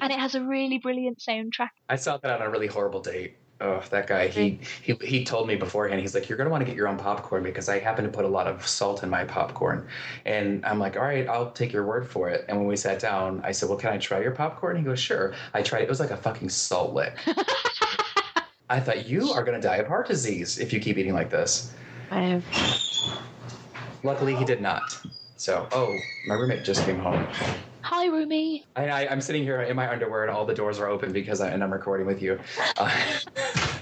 [0.00, 1.70] And it has a really brilliant soundtrack.
[1.88, 3.36] I saw that on a really horrible date.
[3.62, 4.26] Oh, that guy.
[4.26, 6.00] He he he told me beforehand.
[6.00, 8.24] He's like, "You're gonna want to get your own popcorn because I happen to put
[8.24, 9.86] a lot of salt in my popcorn."
[10.26, 12.98] And I'm like, "All right, I'll take your word for it." And when we sat
[12.98, 15.82] down, I said, "Well, can I try your popcorn?" He goes, "Sure." I tried.
[15.82, 17.16] It was like a fucking salt lick.
[18.68, 21.72] I thought you are gonna die of heart disease if you keep eating like this.
[22.10, 22.42] Um,
[24.02, 24.98] Luckily, he did not.
[25.36, 25.96] So, oh,
[26.26, 27.26] my roommate just came home.
[27.82, 28.64] Hi, Rumi.
[28.76, 31.40] I, I, I'm sitting here in my underwear and all the doors are open because
[31.40, 32.38] I, and I'm recording with you.
[32.76, 32.90] Uh,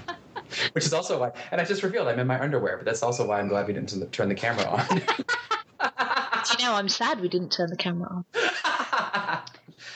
[0.73, 3.25] which is also why, and I just revealed I'm in my underwear, but that's also
[3.27, 4.87] why I'm glad we didn't turn the- camera on.
[4.97, 8.25] Do you know I'm sad we didn't turn the camera on?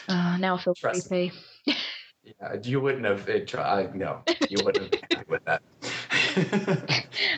[0.09, 1.35] Oh, now I feel Trust creepy.
[1.65, 5.61] yeah, you wouldn't have, it, I, no, you wouldn't have with that.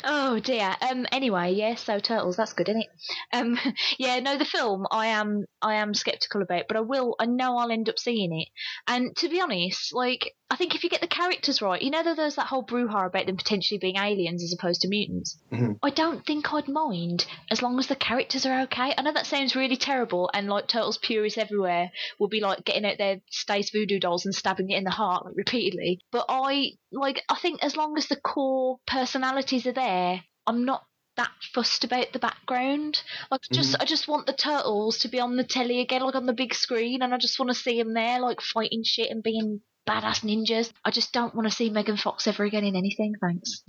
[0.04, 0.76] Oh dear.
[0.82, 1.06] Um.
[1.12, 1.76] Anyway, yeah.
[1.76, 2.38] So turtles.
[2.38, 2.90] That's good, isn't it?
[3.34, 3.58] Um.
[4.00, 4.20] Yeah.
[4.20, 4.86] No, the film.
[4.92, 5.46] I am.
[5.62, 7.16] I am skeptical about, but I will.
[7.20, 8.48] I know I'll end up seeing it.
[8.88, 12.04] And to be honest, like I think if you get the characters right, you know,
[12.04, 15.38] that there's that whole brouhaha about them potentially being aliens as opposed to mutants.
[15.52, 15.78] Mhm.
[15.84, 18.94] I don't think I'd mind as long as the characters are okay.
[18.98, 22.86] I know that sounds really terrible, and like turtles purists everywhere will be like getting
[22.86, 26.00] out their Stace voodoo dolls and stabbing it in the heart like repeatedly.
[26.12, 27.24] But I like.
[27.30, 30.84] I think as long as the core personalities are there, I'm not
[31.18, 33.02] that fussed about the background.
[33.30, 33.82] Like, just mm-hmm.
[33.82, 36.54] I just want the turtles to be on the telly again, like on the big
[36.54, 40.24] screen, and I just want to see them there, like fighting shit and being badass
[40.24, 40.72] ninjas.
[40.86, 43.16] I just don't want to see Megan Fox ever again in anything.
[43.20, 43.64] Thanks.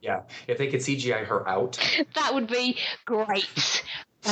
[0.00, 1.78] yeah, if they could CGI her out.
[2.14, 3.84] that would be great.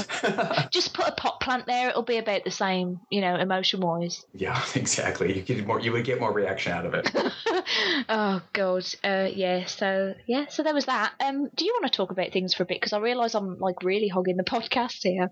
[0.70, 4.24] Just put a pot plant there; it'll be about the same, you know, emotion wise.
[4.34, 5.36] yeah, exactly.
[5.36, 7.10] You could more, you would get more reaction out of it.
[8.08, 9.66] oh god, uh, yeah.
[9.66, 11.12] So yeah, so there was that.
[11.20, 12.80] Um, do you want to talk about things for a bit?
[12.80, 15.30] Because I realise I'm like really hogging the podcast here.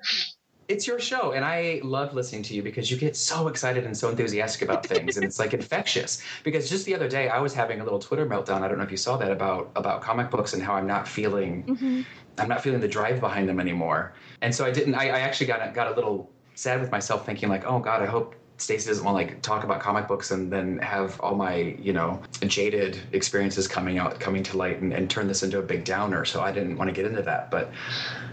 [0.68, 3.96] It's your show, and I love listening to you because you get so excited and
[3.96, 6.22] so enthusiastic about things, and it's like infectious.
[6.42, 8.62] Because just the other day, I was having a little Twitter meltdown.
[8.62, 11.06] I don't know if you saw that about about comic books and how I'm not
[11.06, 12.02] feeling Mm-hmm.
[12.38, 14.14] I'm not feeling the drive behind them anymore.
[14.40, 14.94] And so I didn't.
[14.94, 18.06] I, I actually got got a little sad with myself, thinking like, oh God, I
[18.06, 21.76] hope Stacey doesn't want to like talk about comic books and then have all my
[21.80, 25.62] you know jaded experiences coming out coming to light and, and turn this into a
[25.62, 26.24] big downer.
[26.24, 27.50] So I didn't want to get into that.
[27.50, 27.72] But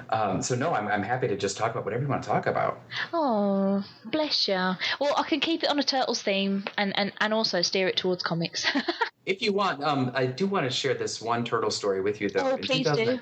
[0.09, 2.45] um, so no, I'm I'm happy to just talk about whatever you want to talk
[2.45, 2.82] about.
[3.13, 4.76] Oh, bless you.
[4.99, 7.97] Well, I can keep it on a turtles theme and and and also steer it
[7.97, 8.65] towards comics.
[9.24, 12.30] If you want, um, I do want to share this one turtle story with you
[12.30, 12.39] though.
[12.39, 13.19] Oh, in please do.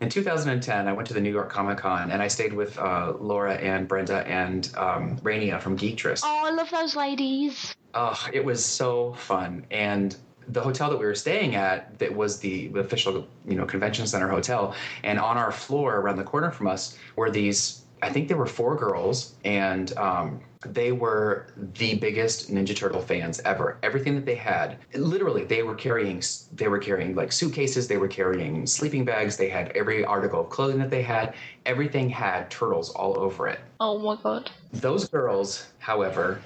[0.00, 0.06] 2010.
[0.06, 3.14] In 2010, I went to the New York Comic Con and I stayed with uh,
[3.18, 6.22] Laura and Brenda and um, Rainia from Geektress.
[6.24, 7.74] oh, I love those ladies.
[7.94, 9.64] Oh, it was so fun.
[9.70, 10.16] And
[10.48, 14.28] the hotel that we were staying at that was the official, you know, convention center
[14.28, 14.74] hotel.
[15.02, 18.46] And on our floor around the corner from us were these I think there were
[18.46, 23.78] four girls, and um, they were the biggest Ninja Turtle fans ever.
[23.82, 26.22] Everything that they had, literally, they were carrying.
[26.52, 27.88] They were carrying like suitcases.
[27.88, 29.38] They were carrying sleeping bags.
[29.38, 31.34] They had every article of clothing that they had.
[31.64, 33.60] Everything had turtles all over it.
[33.80, 34.50] Oh my god.
[34.72, 36.42] Those girls, however,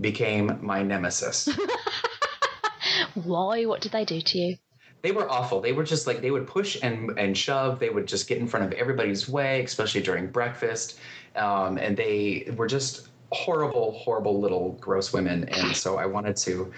[0.00, 1.50] became my nemesis.
[3.14, 3.66] Why?
[3.66, 4.56] What did they do to you?
[5.04, 5.60] They were awful.
[5.60, 7.78] They were just like they would push and and shove.
[7.78, 10.98] They would just get in front of everybody's way, especially during breakfast.
[11.36, 15.46] Um, and they were just horrible, horrible little gross women.
[15.50, 16.72] And so I wanted to.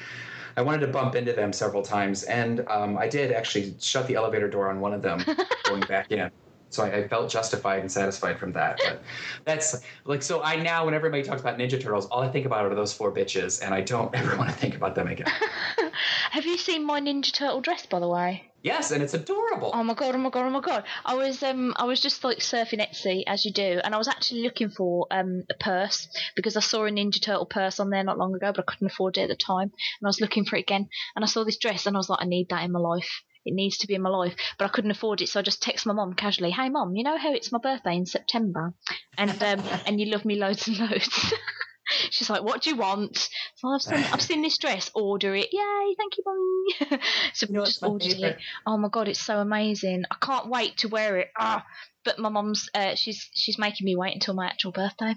[0.57, 4.15] I wanted to bump into them several times, and um, I did actually shut the
[4.15, 5.23] elevator door on one of them
[5.65, 6.31] going back in.
[6.71, 8.81] So I, I, felt justified and satisfied from that.
[8.83, 9.03] But
[9.45, 10.43] that's like so.
[10.43, 13.13] I now, when everybody talks about Ninja Turtles, all I think about are those four
[13.13, 15.31] bitches, and I don't ever want to think about them again.
[16.37, 18.53] Have you seen my Ninja Turtle dress, by the way?
[18.63, 19.71] Yes, and it's adorable.
[19.73, 20.15] Oh my god!
[20.15, 20.45] Oh my god!
[20.45, 20.85] Oh my god!
[21.03, 24.07] I was um I was just like surfing Etsy as you do, and I was
[24.07, 28.05] actually looking for um a purse because I saw a Ninja Turtle purse on there
[28.05, 30.45] not long ago, but I couldn't afford it at the time, and I was looking
[30.45, 32.65] for it again, and I saw this dress, and I was like, I need that
[32.65, 33.23] in my life.
[33.47, 35.63] It needs to be in my life, but I couldn't afford it, so I just
[35.63, 38.75] text my mom casually, "Hey mom, you know how it's my birthday in September,
[39.17, 41.33] and um, and you love me loads and loads."
[42.11, 44.91] She's like, "What do you want?" So I've seen, I've seen this dress.
[44.95, 45.49] Order it.
[45.53, 45.95] Yay!
[45.99, 47.01] Thank you, mommy.
[47.35, 48.37] so You know just ordered favorite?
[48.37, 48.43] it.
[48.67, 50.05] Oh my god, it's so amazing!
[50.11, 51.29] I can't wait to wear it.
[51.39, 51.65] Ah,
[52.05, 55.15] but my mom's uh, she's she's making me wait until my actual birthday.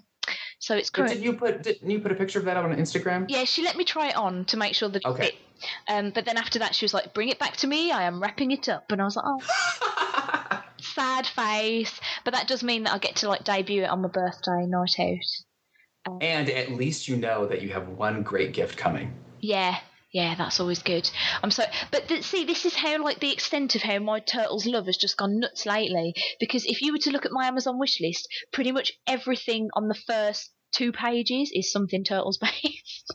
[0.59, 3.25] So it's did you put didn't you put a picture of that on Instagram?
[3.29, 5.23] Yeah, she let me try it on to make sure that it Okay.
[5.23, 5.35] fit.
[5.87, 7.91] Um, but then after that, she was like, "Bring it back to me.
[7.91, 12.63] I am wrapping it up." And I was like, "Oh, sad face." But that does
[12.63, 15.17] mean that I get to like debut it on my birthday night out.
[16.21, 19.13] And at least you know that you have one great gift coming.
[19.39, 19.79] Yeah,
[20.11, 21.09] yeah, that's always good.
[21.43, 24.65] I'm so, but th- see, this is how like the extent of how my turtles
[24.65, 26.13] love has just gone nuts lately.
[26.39, 29.87] Because if you were to look at my Amazon wish list, pretty much everything on
[29.87, 33.13] the first two pages is something turtles based.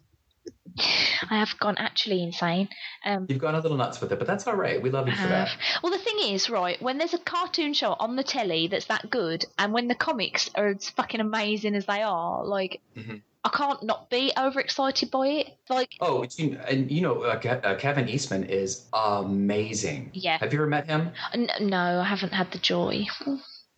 [1.31, 2.69] I have gone actually insane.
[3.05, 4.81] Um, You've gone a little nuts with it, but that's all right.
[4.83, 5.51] We love you for that.
[5.83, 9.09] Well, the thing is, right, when there's a cartoon show on the telly that's that
[9.11, 13.23] good, and when the comics are as fucking amazing as they are, like, Mhm.
[13.47, 15.57] I can't not be overexcited by it.
[15.69, 20.11] Like, Oh, you- and you know, uh, uh, Kevin Eastman is amazing.
[20.15, 20.39] Yeah.
[20.39, 21.13] Have you ever met him?
[21.35, 23.07] n- no, I haven't had the joy.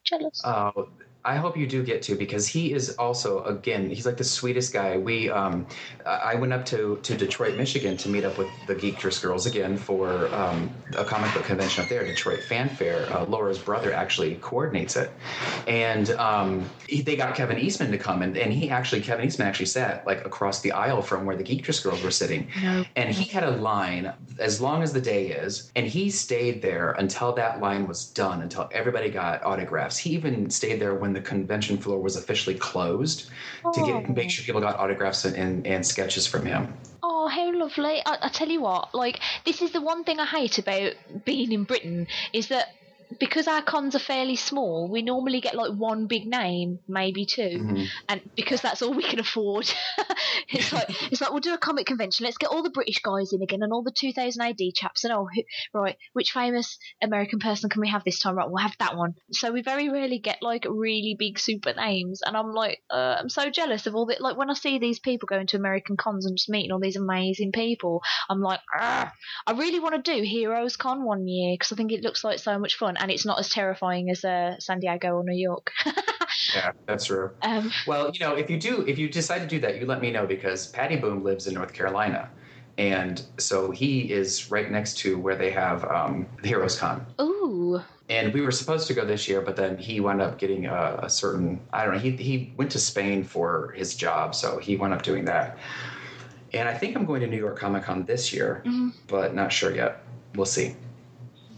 [0.04, 0.40] Jealous.
[0.44, 0.88] Oh,
[1.26, 4.72] I hope you do get to because he is also again he's like the sweetest
[4.72, 4.96] guy.
[4.96, 5.66] We um,
[6.06, 9.76] I went up to to Detroit, Michigan to meet up with the Geektress girls again
[9.76, 13.12] for um, a comic book convention up there, Detroit Fan Fair.
[13.12, 15.10] Uh, Laura's brother actually coordinates it,
[15.66, 19.48] and um, he, they got Kevin Eastman to come, and, and he actually Kevin Eastman
[19.48, 22.84] actually sat like across the aisle from where the Geektress girls were sitting, no.
[22.94, 26.92] and he had a line as long as the day is and he stayed there
[26.92, 31.22] until that line was done until everybody got autographs he even stayed there when the
[31.22, 33.30] convention floor was officially closed
[33.74, 34.12] to get Oh.
[34.12, 38.00] make sure people got autographs and, and, and sketches from him Oh, how lovely.
[38.04, 40.92] I, I tell you what, like, this is the one thing I hate about
[41.24, 42.66] being in Britain is that
[43.18, 47.42] because our cons are fairly small, we normally get like one big name, maybe 2
[47.42, 47.86] Mhm.
[48.08, 49.70] and because that's all we can afford,
[50.48, 52.24] it's like it's like we'll do a comic convention.
[52.24, 55.04] Let's get all the British guys in again and all the 2000 AD chaps.
[55.04, 55.42] And oh, who,
[55.72, 58.34] right, which famous American person can we have this time?
[58.36, 59.14] Right, we'll have that one.
[59.32, 63.28] So we very rarely get like really big super names, and I'm like, uh, I'm
[63.28, 66.26] so jealous of all the like when I see these people going to American cons
[66.26, 68.02] and just meeting all these amazing people.
[68.28, 69.12] I'm like, "Argh."
[69.46, 72.38] I really want to do Heroes Con one year because I think it looks like
[72.38, 75.72] so much fun, and it's not as terrifying as uh, San Diego or New York.
[76.54, 79.58] yeah that's true um, well you know if you do if you decide to do
[79.58, 82.28] that you let me know because patty boom lives in north carolina
[82.78, 87.80] and so he is right next to where they have um, the heroes con ooh,
[88.08, 91.00] and we were supposed to go this year, but then he wound up getting a,
[91.02, 92.00] a certain I don't know.
[92.00, 95.58] He he went to Spain for his job, so he wound up doing that.
[96.52, 98.92] And I think I'm going to New York Comic Con this year, Mhm.
[99.08, 100.02] but not sure yet.
[100.36, 100.76] We'll see.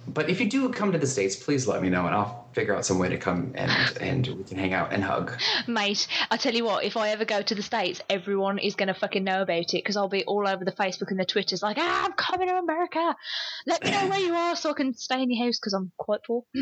[0.09, 2.75] But if you do come to the states, please let me know, and I'll figure
[2.75, 5.39] out some way to come and and we can hang out and hug.
[5.67, 8.89] mate, I tell you what, if I ever go to the States, everyone is going
[8.89, 11.63] to fucking know about it because I'll be all over the Facebook and the Twitters
[11.63, 13.15] like, ah, I'm coming to America.
[13.67, 15.93] Let me know where you are so I can stay in your house because I'm
[15.99, 16.43] quite poor.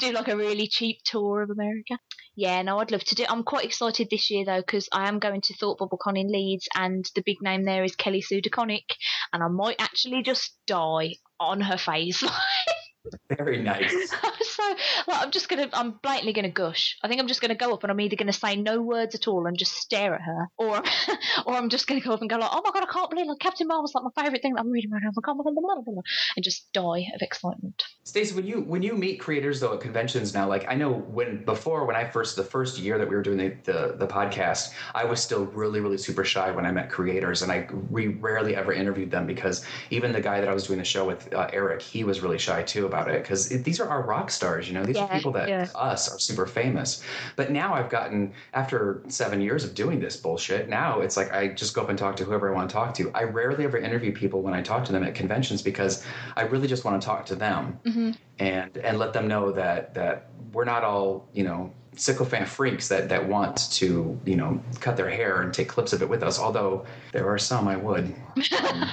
[0.00, 1.98] Do like a really cheap tour of America.
[2.38, 3.22] Yeah, no, I'd love to do.
[3.22, 3.32] It.
[3.32, 6.28] I'm quite excited this year though because I am going to Thought Bubble Con in
[6.28, 8.90] Leeds, and the big name there is Kelly Sue DeConnick,
[9.32, 12.22] and I might actually just die on her face.
[13.28, 14.10] Very nice.
[14.40, 14.62] so
[15.06, 16.96] like, I'm just gonna I'm blatantly gonna gush.
[17.02, 19.28] I think I'm just gonna go up and I'm either gonna say no words at
[19.28, 20.82] all and just stare at her, or
[21.46, 23.26] or I'm just gonna go up and go like, oh my god, I can't believe
[23.26, 25.08] like Captain Marvel's like my favourite thing that I'm reading right now.
[25.08, 26.02] Like, my god, blah, blah, blah, blah,
[26.36, 27.82] and just die of excitement.
[28.04, 31.44] Stacey, when you when you meet creators though at conventions now, like I know when
[31.44, 34.72] before when I first the first year that we were doing the the, the podcast,
[34.94, 38.56] I was still really really super shy when I met creators, and I we rarely
[38.56, 41.48] ever interviewed them because even the guy that I was doing the show with, uh,
[41.52, 44.74] Eric, he was really shy too about it because these are our rock stars, you
[44.74, 45.68] know, these are people that yeah.
[45.74, 47.02] us are super famous.
[47.36, 51.48] But now I've gotten after seven years of doing this bullshit, now it's like I
[51.48, 53.10] just go up and talk to whoever I want to talk to.
[53.14, 56.04] I rarely ever interview people when I talk to them at conventions because
[56.36, 59.94] I really just want to talk to them hmm and and let them know that
[59.94, 64.96] that we're not all you know sycophant freaks that that want to you know cut
[64.96, 68.14] their hair and take clips of it with us although there are some i would
[68.62, 68.90] Um,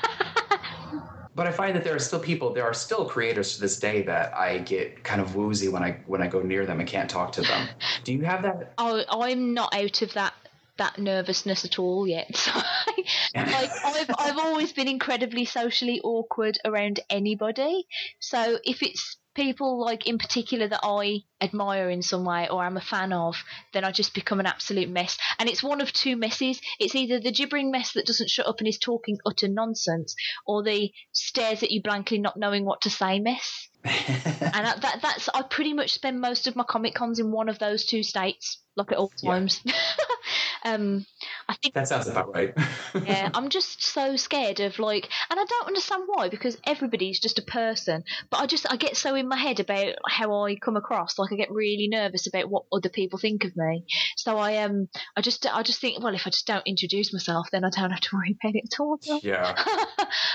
[1.35, 4.01] but i find that there are still people there are still creators to this day
[4.01, 7.09] that i get kind of woozy when i when i go near them and can't
[7.09, 7.67] talk to them
[8.03, 10.33] do you have that Oh, I'm not out of that
[10.77, 12.49] that nervousness at all yet.
[13.35, 17.87] Like I've I've always been incredibly socially awkward around anybody.
[18.19, 22.77] So if it's people like in particular that I admire in some way or I'm
[22.77, 23.35] a fan of,
[23.73, 25.17] then I just become an absolute mess.
[25.39, 26.61] And it's one of two messes.
[26.79, 30.15] It's either the gibbering mess that doesn't shut up and is talking utter nonsense,
[30.45, 33.69] or the stares at you blankly not knowing what to say mess.
[34.55, 37.49] And that, that that's I pretty much spend most of my comic cons in one
[37.49, 39.31] of those two states, like at all Yeah.
[39.31, 39.61] times.
[40.63, 41.05] um,
[41.47, 42.53] I think that sounds about right
[43.05, 47.39] yeah, I'm just so scared of like, and I don't understand why because everybody's just
[47.39, 48.03] a person.
[48.29, 51.31] But I just I get so in my head about how I come across, like
[51.31, 53.85] I get really nervous about what other people think of me.
[54.15, 57.47] So I um I just I just think well if I just don't introduce myself,
[57.51, 58.99] then I don't have to worry about it at all.
[59.23, 59.55] yeah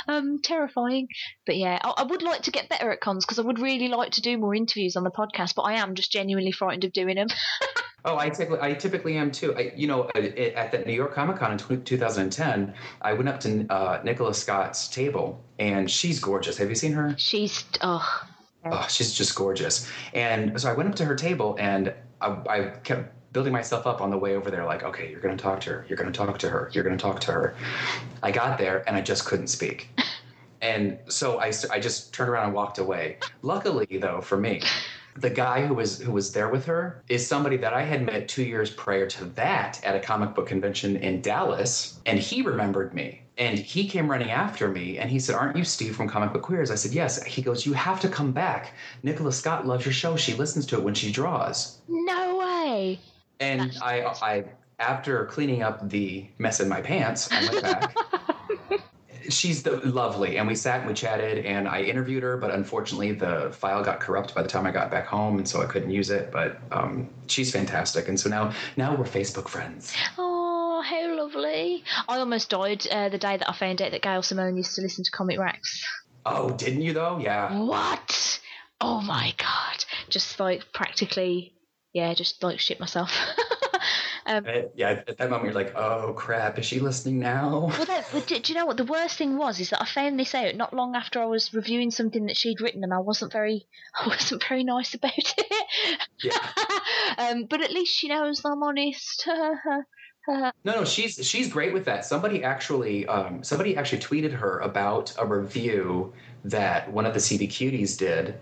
[0.09, 1.09] um, terrifying.
[1.47, 3.89] But yeah, I, I would like to get better at cons because I would really
[3.89, 5.55] like to do more interviews on the podcast.
[5.55, 7.29] But I am just genuinely frightened of doing them.
[8.05, 9.57] Oh, I typically, I typically am too.
[9.57, 12.73] I, you know, at at the New York Comic Con in tw 2010,
[13.03, 16.57] I went up to uh, Nicola Scott's table, and she's gorgeous.
[16.59, 17.15] Have you seen her?
[17.19, 18.29] She's oh
[18.65, 19.91] Oh, she's just gorgeous.
[20.15, 24.01] And so I went up to her table, and I, I kept building myself up
[24.01, 24.65] on the way over there.
[24.65, 25.87] Like, okay, you're going to talk to her.
[25.89, 26.71] You're going to talk to her.
[26.73, 27.55] You're going to talk to her.
[28.23, 29.89] I got there, and I just couldn't speak.
[30.61, 33.19] And so I, I just turned around and walked away.
[33.43, 34.61] Luckily, though, for me,
[35.21, 38.29] the guy who was who was there with her is somebody that I had met
[38.29, 42.95] two years prior to that at a comic book convention in Dallas, and he remembered
[42.95, 43.23] me.
[43.37, 46.43] And he came running after me and he said, Aren't you Steve from Comic Book
[46.43, 46.73] Queers?
[46.73, 47.23] I said, Yes.
[47.23, 48.75] He goes, You have to come back.
[49.05, 50.17] Nicola Scott loves your show.
[50.17, 51.79] She listens to it when she draws.
[51.87, 52.99] no way.
[53.39, 54.45] And I, I,
[54.81, 57.97] after cleaning up the mess in my pants, I went back.
[59.29, 63.13] She's the, lovely, and we sat and we chatted, and I interviewed her, but unfortunately
[63.13, 65.91] the file got corrupt by the time I got back home, and so I couldn't
[65.91, 66.31] use it.
[66.31, 69.95] But um, she's fantastic, and so now now we're Facebook friends.
[70.17, 71.85] Oh, how lovely.
[72.09, 74.83] I almost died uh, the day that I found out that Gail Simone used to
[74.83, 75.85] listen to Comic Racks.
[76.25, 77.19] Oh, didn't you though?
[77.19, 77.59] Yeah.
[77.59, 78.41] What?
[78.81, 79.85] Oh my god.
[80.09, 81.55] Just like practically,
[81.93, 83.13] yeah, just like shit myself.
[84.29, 85.03] um, Uh, yeah.
[85.09, 87.67] At that moment, you're like, oh crap, is she listening now?
[87.67, 89.59] well, that, but do, do you know what the worst thing was?
[89.59, 92.61] Is that I found this out not long after I was reviewing something that she'd
[92.61, 95.53] written, and I wasn't very, I wasn't very nice about it.
[96.23, 96.39] Yeah.
[97.19, 99.29] um, but at least she knows I'm honest.
[100.29, 102.05] No, no, she's she's great with that.
[102.05, 106.13] Somebody actually, um, somebody actually tweeted her about a review
[106.45, 108.39] that one of the CB Cuties did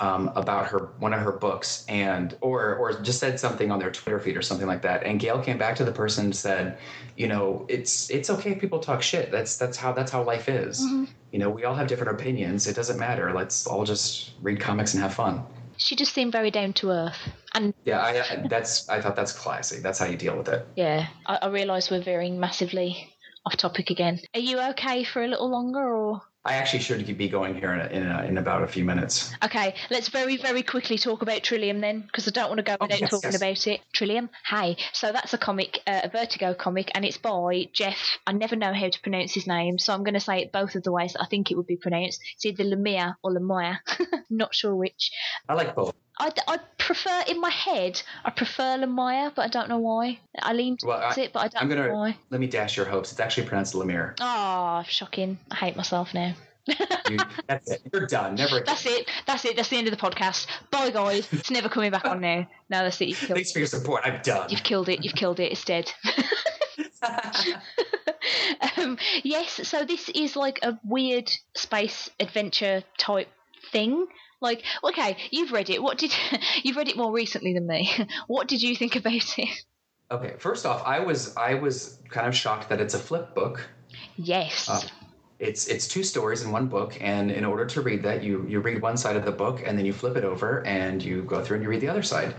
[0.00, 3.90] um, about her one of her books, and or or just said something on their
[3.90, 5.04] Twitter feed or something like that.
[5.04, 6.78] And Gail came back to the person and said,
[7.16, 9.30] you know, it's it's okay if people talk shit.
[9.30, 10.80] That's that's how that's how life is.
[10.80, 11.08] Mhm.
[11.32, 12.66] You know, we all have different opinions.
[12.66, 13.32] It doesn't matter.
[13.32, 15.44] Let's all just read comics and have fun.
[15.76, 17.20] she just seemed very down to earth,
[17.54, 19.80] and Yeah, I, I that's I thought that's classy.
[19.80, 20.66] That's how you deal with it.
[20.76, 23.08] yeah, I, I realise we're veering massively
[23.46, 24.20] off topic again.
[24.34, 26.20] Are you okay for a little longer, or?
[26.42, 29.30] I actually should be going here in a, in, a, in about a few minutes.
[29.44, 32.76] Okay, let's very, very quickly talk about Trillium then, because I don't want to go
[32.80, 33.36] Oh, without yes, talking yes.
[33.36, 33.80] about it.
[33.92, 34.76] Trillium, hey.
[34.94, 37.98] So that's a comic, uh, a Vertigo comic, and it's by Jeff.
[38.26, 40.74] I never know how to pronounce his name, so I'm going to say it both
[40.76, 42.22] of the ways that I think it would be pronounced.
[42.36, 43.78] It's either Lemire or Lemire.
[44.30, 45.10] Not sure which.
[45.46, 45.94] I like both.
[46.20, 50.18] I, I prefer, in my head, I prefer Lemire, but I don't know why.
[50.40, 52.16] I lean Well, towards I- it, but I don't I'm gonna know why.
[52.30, 53.10] let me dash your hopes.
[53.10, 54.14] It's actually pronounced Lemire.
[54.20, 55.38] Oh, shocking.
[55.50, 56.34] I hate myself now.
[57.08, 57.18] You,
[57.48, 57.80] that's it.
[57.92, 58.34] You're done.
[58.36, 58.64] Never again.
[58.66, 59.08] That's it.
[59.26, 59.56] That's it.
[59.56, 60.46] That's the end of the podcast.
[60.70, 61.26] Bye, guys.
[61.32, 62.46] It's never coming back on now.
[62.68, 63.16] Now that's it.
[63.16, 64.02] Thanks for your support.
[64.04, 64.50] I'm done.
[64.50, 65.02] You've killed it.
[65.02, 65.50] You've killed it.
[65.52, 65.90] It's dead.
[68.76, 69.66] um, yes.
[69.68, 73.28] So this is like a weird space adventure type
[73.72, 74.06] thing.
[74.40, 75.82] Like, okay, you've read it.
[75.82, 76.14] What did
[76.62, 77.90] you've read it more recently than me?
[78.26, 79.64] What did you think about it?
[80.10, 83.68] Okay, first off, I was I was kind of shocked that it's a flip book.
[84.16, 84.68] Yes.
[84.68, 84.80] Uh,
[85.38, 88.60] it's it's two stories in one book, and in order to read that, you you
[88.60, 91.42] read one side of the book, and then you flip it over, and you go
[91.42, 92.34] through and you read the other side.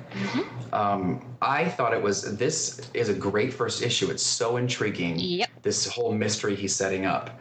[0.71, 4.11] Um, I thought it was this is a great first issue.
[4.11, 5.17] It's so intriguing.
[5.17, 5.49] Yep.
[5.63, 7.39] This whole mystery he's setting up.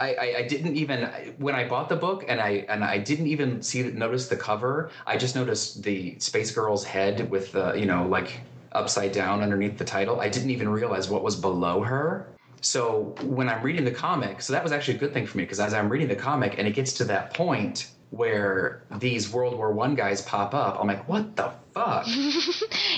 [0.00, 1.02] I, I, I didn't even
[1.38, 4.90] when I bought the book and I and I didn't even see notice the cover.
[5.06, 8.40] I just noticed the space girl's head with the you know like
[8.72, 10.20] upside down underneath the title.
[10.20, 12.26] I didn't even realize what was below her.
[12.62, 15.44] So when I'm reading the comic, so that was actually a good thing for me
[15.44, 19.56] because as I'm reading the comic and it gets to that point where these World
[19.56, 22.06] War One guys pop up, I'm like, what the fuck?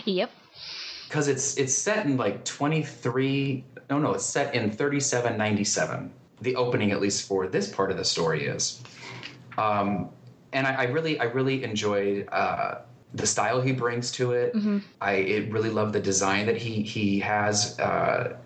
[0.05, 0.31] Yep.
[1.09, 3.65] Because it's it's set in like 23.
[3.91, 6.13] No, no, it's set in 3797.
[6.43, 8.83] The opening, at least for this part of the story, is.
[9.59, 10.11] Um,
[10.53, 12.77] and I, I really, I really enjoyed uh,
[13.15, 14.55] the style he brings to it.
[15.01, 17.79] I it really love the design that he he has.
[17.79, 18.37] Uh,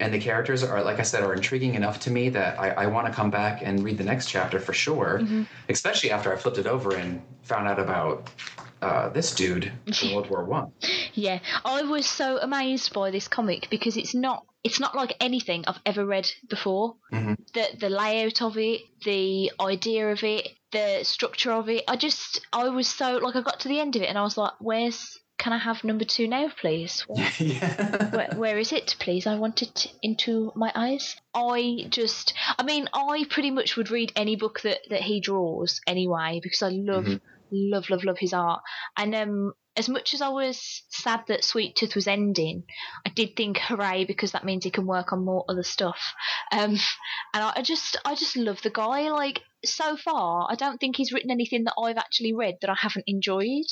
[0.00, 2.86] and the characters are, like I said, are intriguing enough to me that I, I
[2.86, 5.22] want to come back and read the next chapter for sure.
[5.68, 8.28] Especially after I flipped it over and found out about
[8.82, 10.72] uh, this dude from World War One.
[11.14, 15.64] Yeah, I was so amazed by this comic because it's not it's not like anything
[15.66, 16.96] I've ever read before.
[17.12, 17.36] Mhm.
[17.52, 21.84] The the layout of it, the idea of it, the structure of it.
[21.86, 24.22] I just I was so like I got to the end of it and I
[24.22, 27.00] was like, where's can I have number two now, please?
[27.08, 28.10] Where, yeah.
[28.16, 29.26] where, where is it, please?
[29.26, 31.16] I want it into my eyes.
[31.34, 35.80] I just, I mean, I pretty much would read any book that, that he draws
[35.88, 37.20] anyway because I love, Mhm.
[37.50, 38.62] love, love, love his art.
[38.96, 42.62] And um, as much as I was sad that Sweet Tooth was ending,
[43.06, 46.14] I did think hooray because that means he can work on more other stuff.
[46.52, 49.10] Um, and I, I just, I just love the guy.
[49.10, 52.76] Like so far, I don't think he's written anything that I've actually read that I
[52.78, 53.64] haven't enjoyed.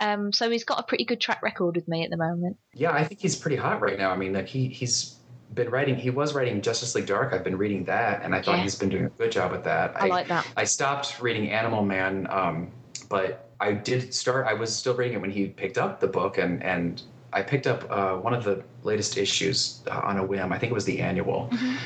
[0.00, 2.58] Um, so he's got a pretty good track record with me at the moment.
[2.74, 4.10] Yeah, I think he's pretty hot right now.
[4.10, 5.16] I mean, like he he's
[5.54, 5.96] been writing.
[5.96, 7.32] He was writing Justice League Dark.
[7.32, 8.64] I've been reading that, and I thought Yeah.
[8.64, 10.00] he's been doing a good job with that.
[10.00, 10.46] I like that.
[10.56, 12.70] I stopped reading Animal Man, um,
[13.08, 14.46] but I did start.
[14.46, 17.02] I was still reading it when he picked up the book, and and
[17.32, 20.52] I picked up uh, one of the latest issues uh, on a whim.
[20.52, 21.48] I think it was the annual.
[21.52, 21.76] Mm-hmm.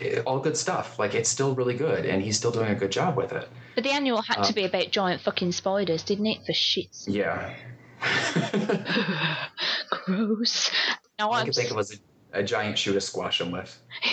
[0.00, 0.98] It- all good stuff.
[0.98, 3.48] Like it's still really good, and he's still doing a good job with it.
[3.74, 6.38] But the annual had Uh, to be about giant fucking spiders, didn't it?
[6.46, 7.04] For shits.
[7.06, 7.54] Yeah.
[9.90, 10.70] Gross.
[11.18, 12.00] Now I I'm could think of was
[12.32, 13.78] a, a giant shoe to squash him with.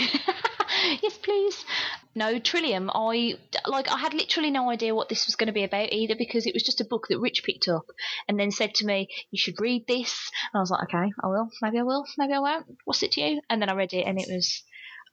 [1.01, 1.65] yes, please.
[2.15, 2.91] No, Trillium.
[2.93, 3.35] I
[3.65, 3.89] like.
[3.89, 6.53] I had literally no idea what this was going to be about either because it
[6.53, 7.85] was just a book that Rich picked up
[8.27, 11.27] and then said to me, "You should read this." And I was like, "Okay, I
[11.27, 11.49] will.
[11.61, 12.05] Maybe I will.
[12.17, 12.65] Maybe I won't.
[12.85, 14.63] What's it to you?" And then I read it, and it was,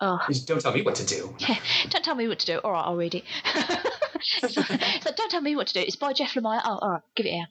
[0.01, 1.35] oh, Just Don't tell me what to do.
[1.39, 1.57] yeah,
[1.89, 2.59] don't tell me what to do.
[2.59, 3.25] All right, I'll read it.
[5.17, 5.81] don't tell me what to do.
[5.81, 6.61] It's by Jeff Lemire.
[6.65, 7.47] Oh, all right, give it here.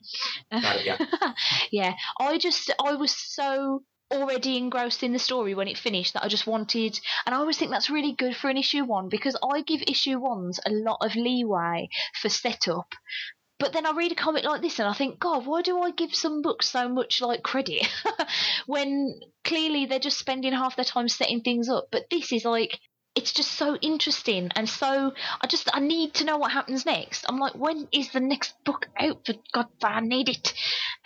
[0.52, 1.32] Got it, yeah.
[1.70, 6.24] yeah, I just I was so already engrossed in the story when it finished that
[6.24, 9.36] I just wanted, and I always think that's really good for an issue one because
[9.42, 11.88] I give issue ones a lot of leeway
[12.20, 12.94] for setup.
[13.58, 15.90] But then I read a comic like this and I think, God, why do I
[15.90, 17.86] give some books so much like credit
[18.66, 21.88] when clearly they're just spending half their time setting things up?
[21.92, 22.80] But this is like
[23.16, 27.26] it's just so interesting and so I just I need to know what happens next.
[27.28, 29.26] I'm like, when is the next book out?
[29.26, 30.54] For God, I need it.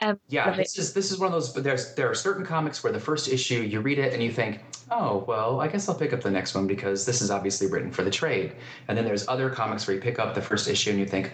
[0.02, 1.52] Um, Yeah, this is this is one of those.
[1.54, 4.60] There's there are certain comics where the first issue you read it and you think,
[4.90, 7.90] oh well, I guess I'll pick up the next one because this is obviously written
[7.90, 8.56] for the trade.
[8.88, 11.32] And then there's other comics where you pick up the first issue and you think,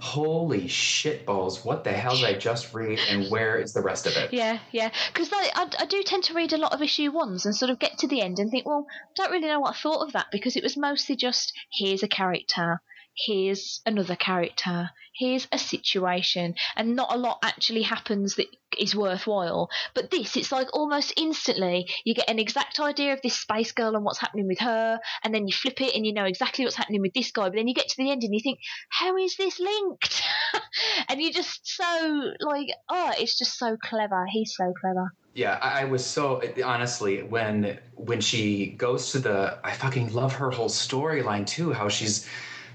[0.00, 4.06] holy shit balls, what the hell did I just read and where is the rest
[4.06, 4.34] of it?
[4.34, 4.90] Yeah, yeah.
[5.12, 7.70] Because like, I, I do tend to read a lot of issue ones and sort
[7.70, 10.06] of get to the end and think, well, I don't really know what I thought
[10.06, 12.82] of that because it was mostly just here's a character,
[13.16, 18.46] here's another character, here's a situation, and not a lot actually happens that
[18.78, 19.68] is worthwhile.
[19.94, 23.94] But this, it's like almost instantly you get an exact idea of this space girl
[23.94, 26.76] and what's happening with her, and then you flip it and you know exactly what's
[26.76, 27.44] happening with this guy.
[27.44, 28.58] But then you get to the end and you think,
[28.88, 30.22] how is this linked?
[31.08, 34.26] and you're just so like, oh, it's just so clever.
[34.30, 35.12] He's so clever.
[35.34, 40.52] Yeah, I, was so honestly when when she goes to the I fucking love her
[40.52, 41.72] whole storyline too.
[41.72, 42.28] How she's,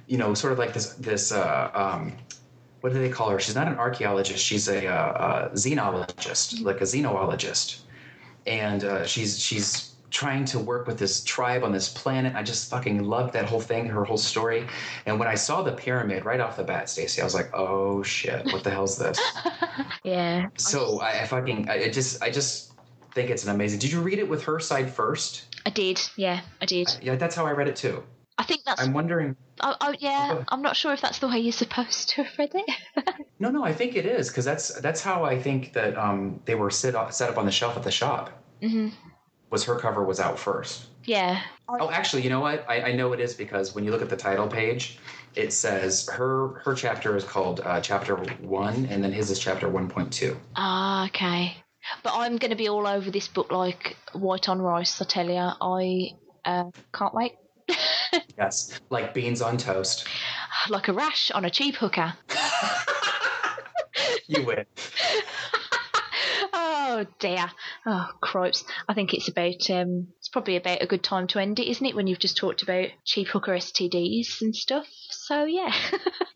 [0.10, 2.14] you know, sort of like this this uh, um,
[2.82, 3.40] what do they call her?
[3.40, 4.44] She's not an archaeologist.
[4.44, 7.82] She's a, uh, a xenologist, like a xenologist,
[8.48, 12.34] and uh, she's she's trying to work with this tribe on this planet.
[12.36, 14.66] I just fucking loved that whole thing, her whole story.
[15.06, 18.02] And when I saw the pyramid right off the bat, Stacey, I was like, oh
[18.02, 19.20] shit, what the hell's this?
[20.04, 20.48] Yeah.
[20.58, 22.74] So I, I fucking I I just I just
[23.12, 23.80] think it's an amazing.
[23.80, 25.56] Did you read it with her side first?
[25.66, 26.02] I did.
[26.16, 26.88] Yeah, I did.
[27.02, 28.04] Yeah, that's how I read it too.
[28.40, 28.82] I think that's.
[28.82, 29.36] I'm wondering.
[29.60, 30.44] Oh, oh yeah.
[30.48, 33.06] I'm not sure if that's the way you're supposed to have read it.
[33.42, 36.56] No, no, I think it is because that's that's how I think that um, they
[36.56, 38.32] were sit up, set up on the shelf at the shop.
[38.62, 38.90] hmm
[39.50, 40.88] Was her cover was out first?
[41.06, 41.42] Yeah.
[41.70, 42.66] Oh, actually, you know what?
[42.68, 45.00] I, I know it is because when you look at the title page,
[45.36, 49.70] it says her her chapter is called uh, chapter one, and then his is chapter
[49.70, 50.36] one point two.
[50.58, 51.56] Ah, okay.
[52.04, 55.02] But I'm going to be all over this book like white on rice.
[55.02, 56.10] I tell you, I
[56.44, 57.34] uh, can't wait.
[58.38, 60.08] Yes, like beans on toast.
[60.70, 62.14] like a rash on a cheap hooker.
[64.30, 64.66] You win.
[66.54, 67.50] oh dear.
[67.86, 68.64] Oh cripes.
[68.88, 71.86] I think it's about um it's probably about a good time to end it, isn't
[71.86, 74.88] it, when you've just talked about cheap hooker STDs and stuff.
[75.10, 75.74] So yeah.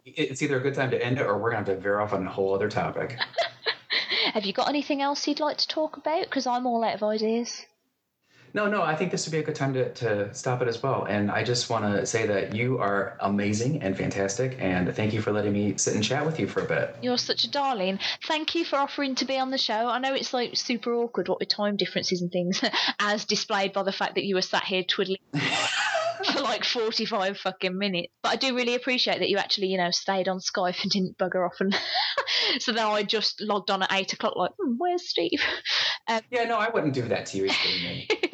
[0.06, 2.14] It's either a good time to end it, or we're gonna have to veer off
[2.14, 3.18] on a whole other topic.
[4.34, 6.24] Have you got anything else you'd like to talk about?
[6.24, 7.64] Because I'm all out of ideas.
[8.56, 10.82] No, no, I think this would be a good time to, to stop it as
[10.82, 11.06] well.
[11.06, 15.22] And I just want to say that you are amazing and fantastic, and thank you
[15.22, 16.96] for letting me sit and chat with you for a bit.
[17.02, 17.98] You're such a darling.
[18.28, 19.90] Thank you for offering to be on the show.
[19.90, 22.64] I know it's like super awkward what with time differences and things,
[23.00, 27.76] as displayed by the fact that you were sat here twiddling for like 45 fucking
[27.76, 28.14] minutes.
[28.22, 31.18] But I do really appreciate that you actually, you know, stayed on Skype and didn't
[31.18, 31.56] bugger off.
[31.60, 31.76] And
[32.60, 35.42] so then I just logged on at 8 o'clock, like, hmm, where's Steve?
[36.30, 37.50] Yeah, no, I wouldn't do that to you.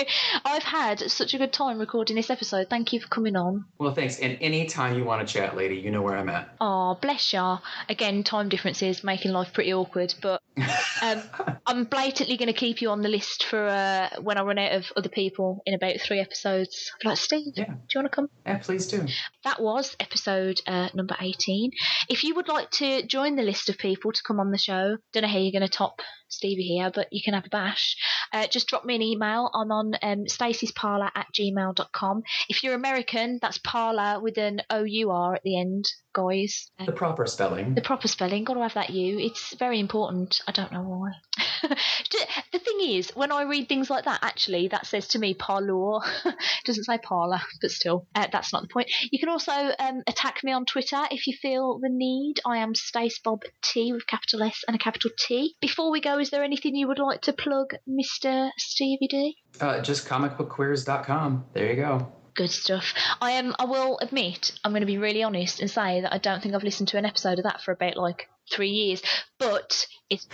[0.09, 0.41] He's kidding me.
[0.45, 2.67] I've had such a good time recording this episode.
[2.69, 3.65] Thank you for coming on.
[3.77, 4.19] Well, thanks.
[4.19, 6.55] And anytime you want to chat, lady, you know where I'm at.
[6.59, 7.59] Oh, bless ya.
[7.87, 10.41] Again, time differences making life pretty awkward, but
[11.01, 11.21] um,
[11.65, 14.73] I'm blatantly going to keep you on the list for uh, when I run out
[14.73, 16.91] of other people in about three episodes.
[17.03, 17.65] Like, Steve, Yeah.
[17.65, 18.29] do you want to come?
[18.45, 19.05] Yeah, please do.
[19.43, 21.71] That was episode uh, number 18.
[22.09, 24.97] If you would like to join the list of people to come on the show,
[25.13, 27.97] don't know how you're going to top Stevie here, but you can have a bash.
[28.31, 29.49] Uh, just drop me an email.
[29.53, 32.23] I'm on um, stacysparlor at gmail.com.
[32.47, 35.85] If you're American, that's parlor with an O-U-R at the end,
[36.27, 36.71] guys.
[36.85, 37.75] The proper spelling.
[37.75, 39.19] the proper spelling, got to have that U.
[39.19, 40.41] It's very important.
[40.47, 41.11] I don't know why.
[42.51, 46.01] the thing is, when I read things like that, actually, that says to me parlour.
[46.25, 46.35] it
[46.65, 48.89] doesn't say parlour, but still, uh, that's not the point.
[49.11, 52.35] You can also um, attack me on Twitter if you feel the need.
[52.45, 55.55] I am StaceBob T with capital S and a capital T.
[55.61, 58.49] Before we go, is there anything you would like to plug, Mr.
[58.57, 59.37] Stevie D?
[59.59, 61.45] Uh, just comicbookqueers.com.
[61.53, 62.11] There you go.
[62.39, 62.93] Good stuff.
[63.19, 63.53] I am.
[63.59, 66.55] I will admit, I'm going to be really honest and say that I don't think
[66.55, 69.01] I've listened to an episode of that for about like three years.
[69.39, 70.25] But it's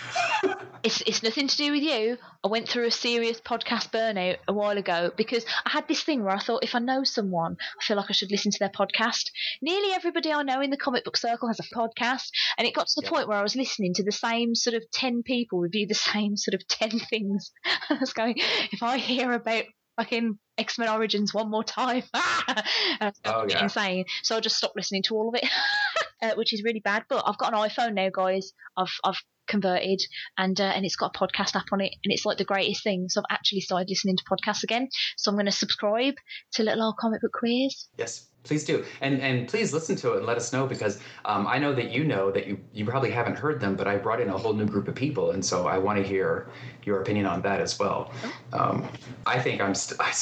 [0.83, 2.19] it's it's nothing to do with you.
[2.43, 6.23] I went through a serious podcast burnout a while ago because I had this thing
[6.23, 8.69] where I thought if I know someone, I feel like I should listen to their
[8.69, 9.31] podcast.
[9.63, 12.29] Nearly everybody I know in the comic book circle has a podcast,
[12.59, 13.09] and it got to the Yeah.
[13.09, 16.37] point where I was listening to the same sort of ten people review the same
[16.37, 17.51] sort of ten things.
[17.89, 18.35] I was going,
[18.71, 19.63] if I hear about
[19.97, 23.63] fucking X Men Origins one more time, was Oh, yeah.
[23.63, 24.05] insane.
[24.23, 25.47] So I just stopped listening to all of it,
[26.21, 27.03] uh, which is really bad.
[27.09, 28.53] But I've got an iPhone now, guys.
[28.77, 30.01] I've I've converted
[30.37, 32.83] and uh, and it's got a podcast app on it and it's like the greatest
[32.83, 36.15] thing so i've actually started listening to podcasts again so i'm going to subscribe
[36.51, 40.17] to little old Comic Book Queers Yes, please do, and and please listen to it
[40.17, 43.11] and let us know because um, I know that you know that you you probably
[43.11, 45.67] haven't heard them, but I brought in a whole new group of people, and so
[45.67, 46.49] I want to hear
[46.83, 48.11] your opinion on that as well.
[48.53, 48.87] Um,
[49.25, 50.13] I think I'm st- I,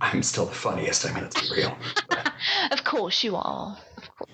[0.00, 1.06] I'm still the funniest.
[1.06, 1.76] I mean, let's be real.
[2.70, 3.76] of course you are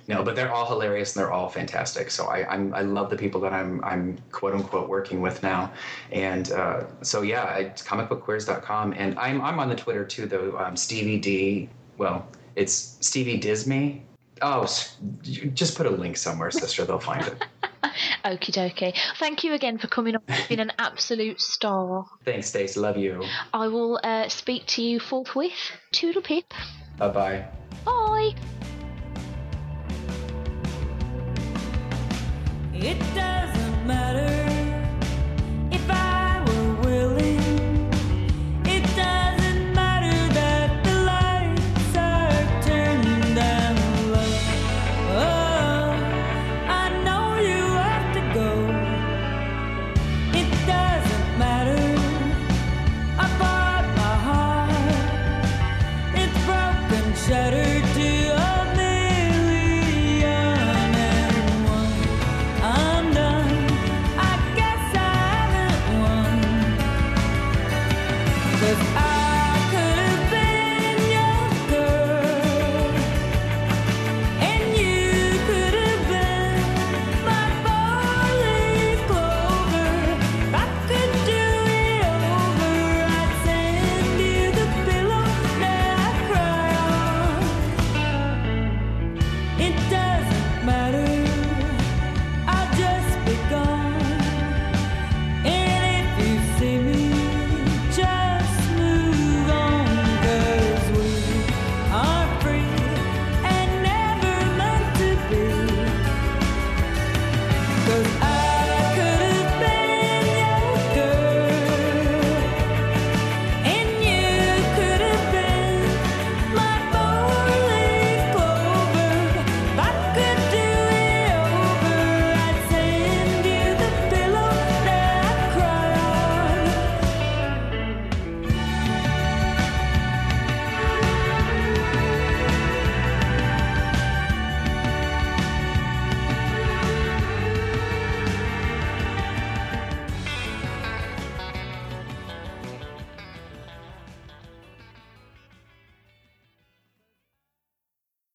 [0.08, 2.10] No, but they're all hilarious and they're all fantastic.
[2.10, 5.72] So I I'm, I love the people that I'm I'm quote unquote working with now,
[6.12, 10.56] and uh, so yeah, it's comicbookqueers.com, and I'm I'm on the Twitter too though.
[10.58, 11.68] Um, Stevie D.
[11.98, 14.02] Well, it's Stevie Disney.
[14.42, 14.66] Oh,
[15.22, 16.84] just put a link somewhere, sister.
[16.84, 17.44] They'll find it.
[18.24, 22.76] okie dokie thank you again for coming on You've been an absolute star Thanks, Stace.
[22.76, 23.24] Love you.
[23.54, 26.52] i will uh, speak to you forthwith toodle pip
[26.98, 27.48] Bye Bye
[27.84, 28.34] bye.
[32.82, 34.35] It doesn't matter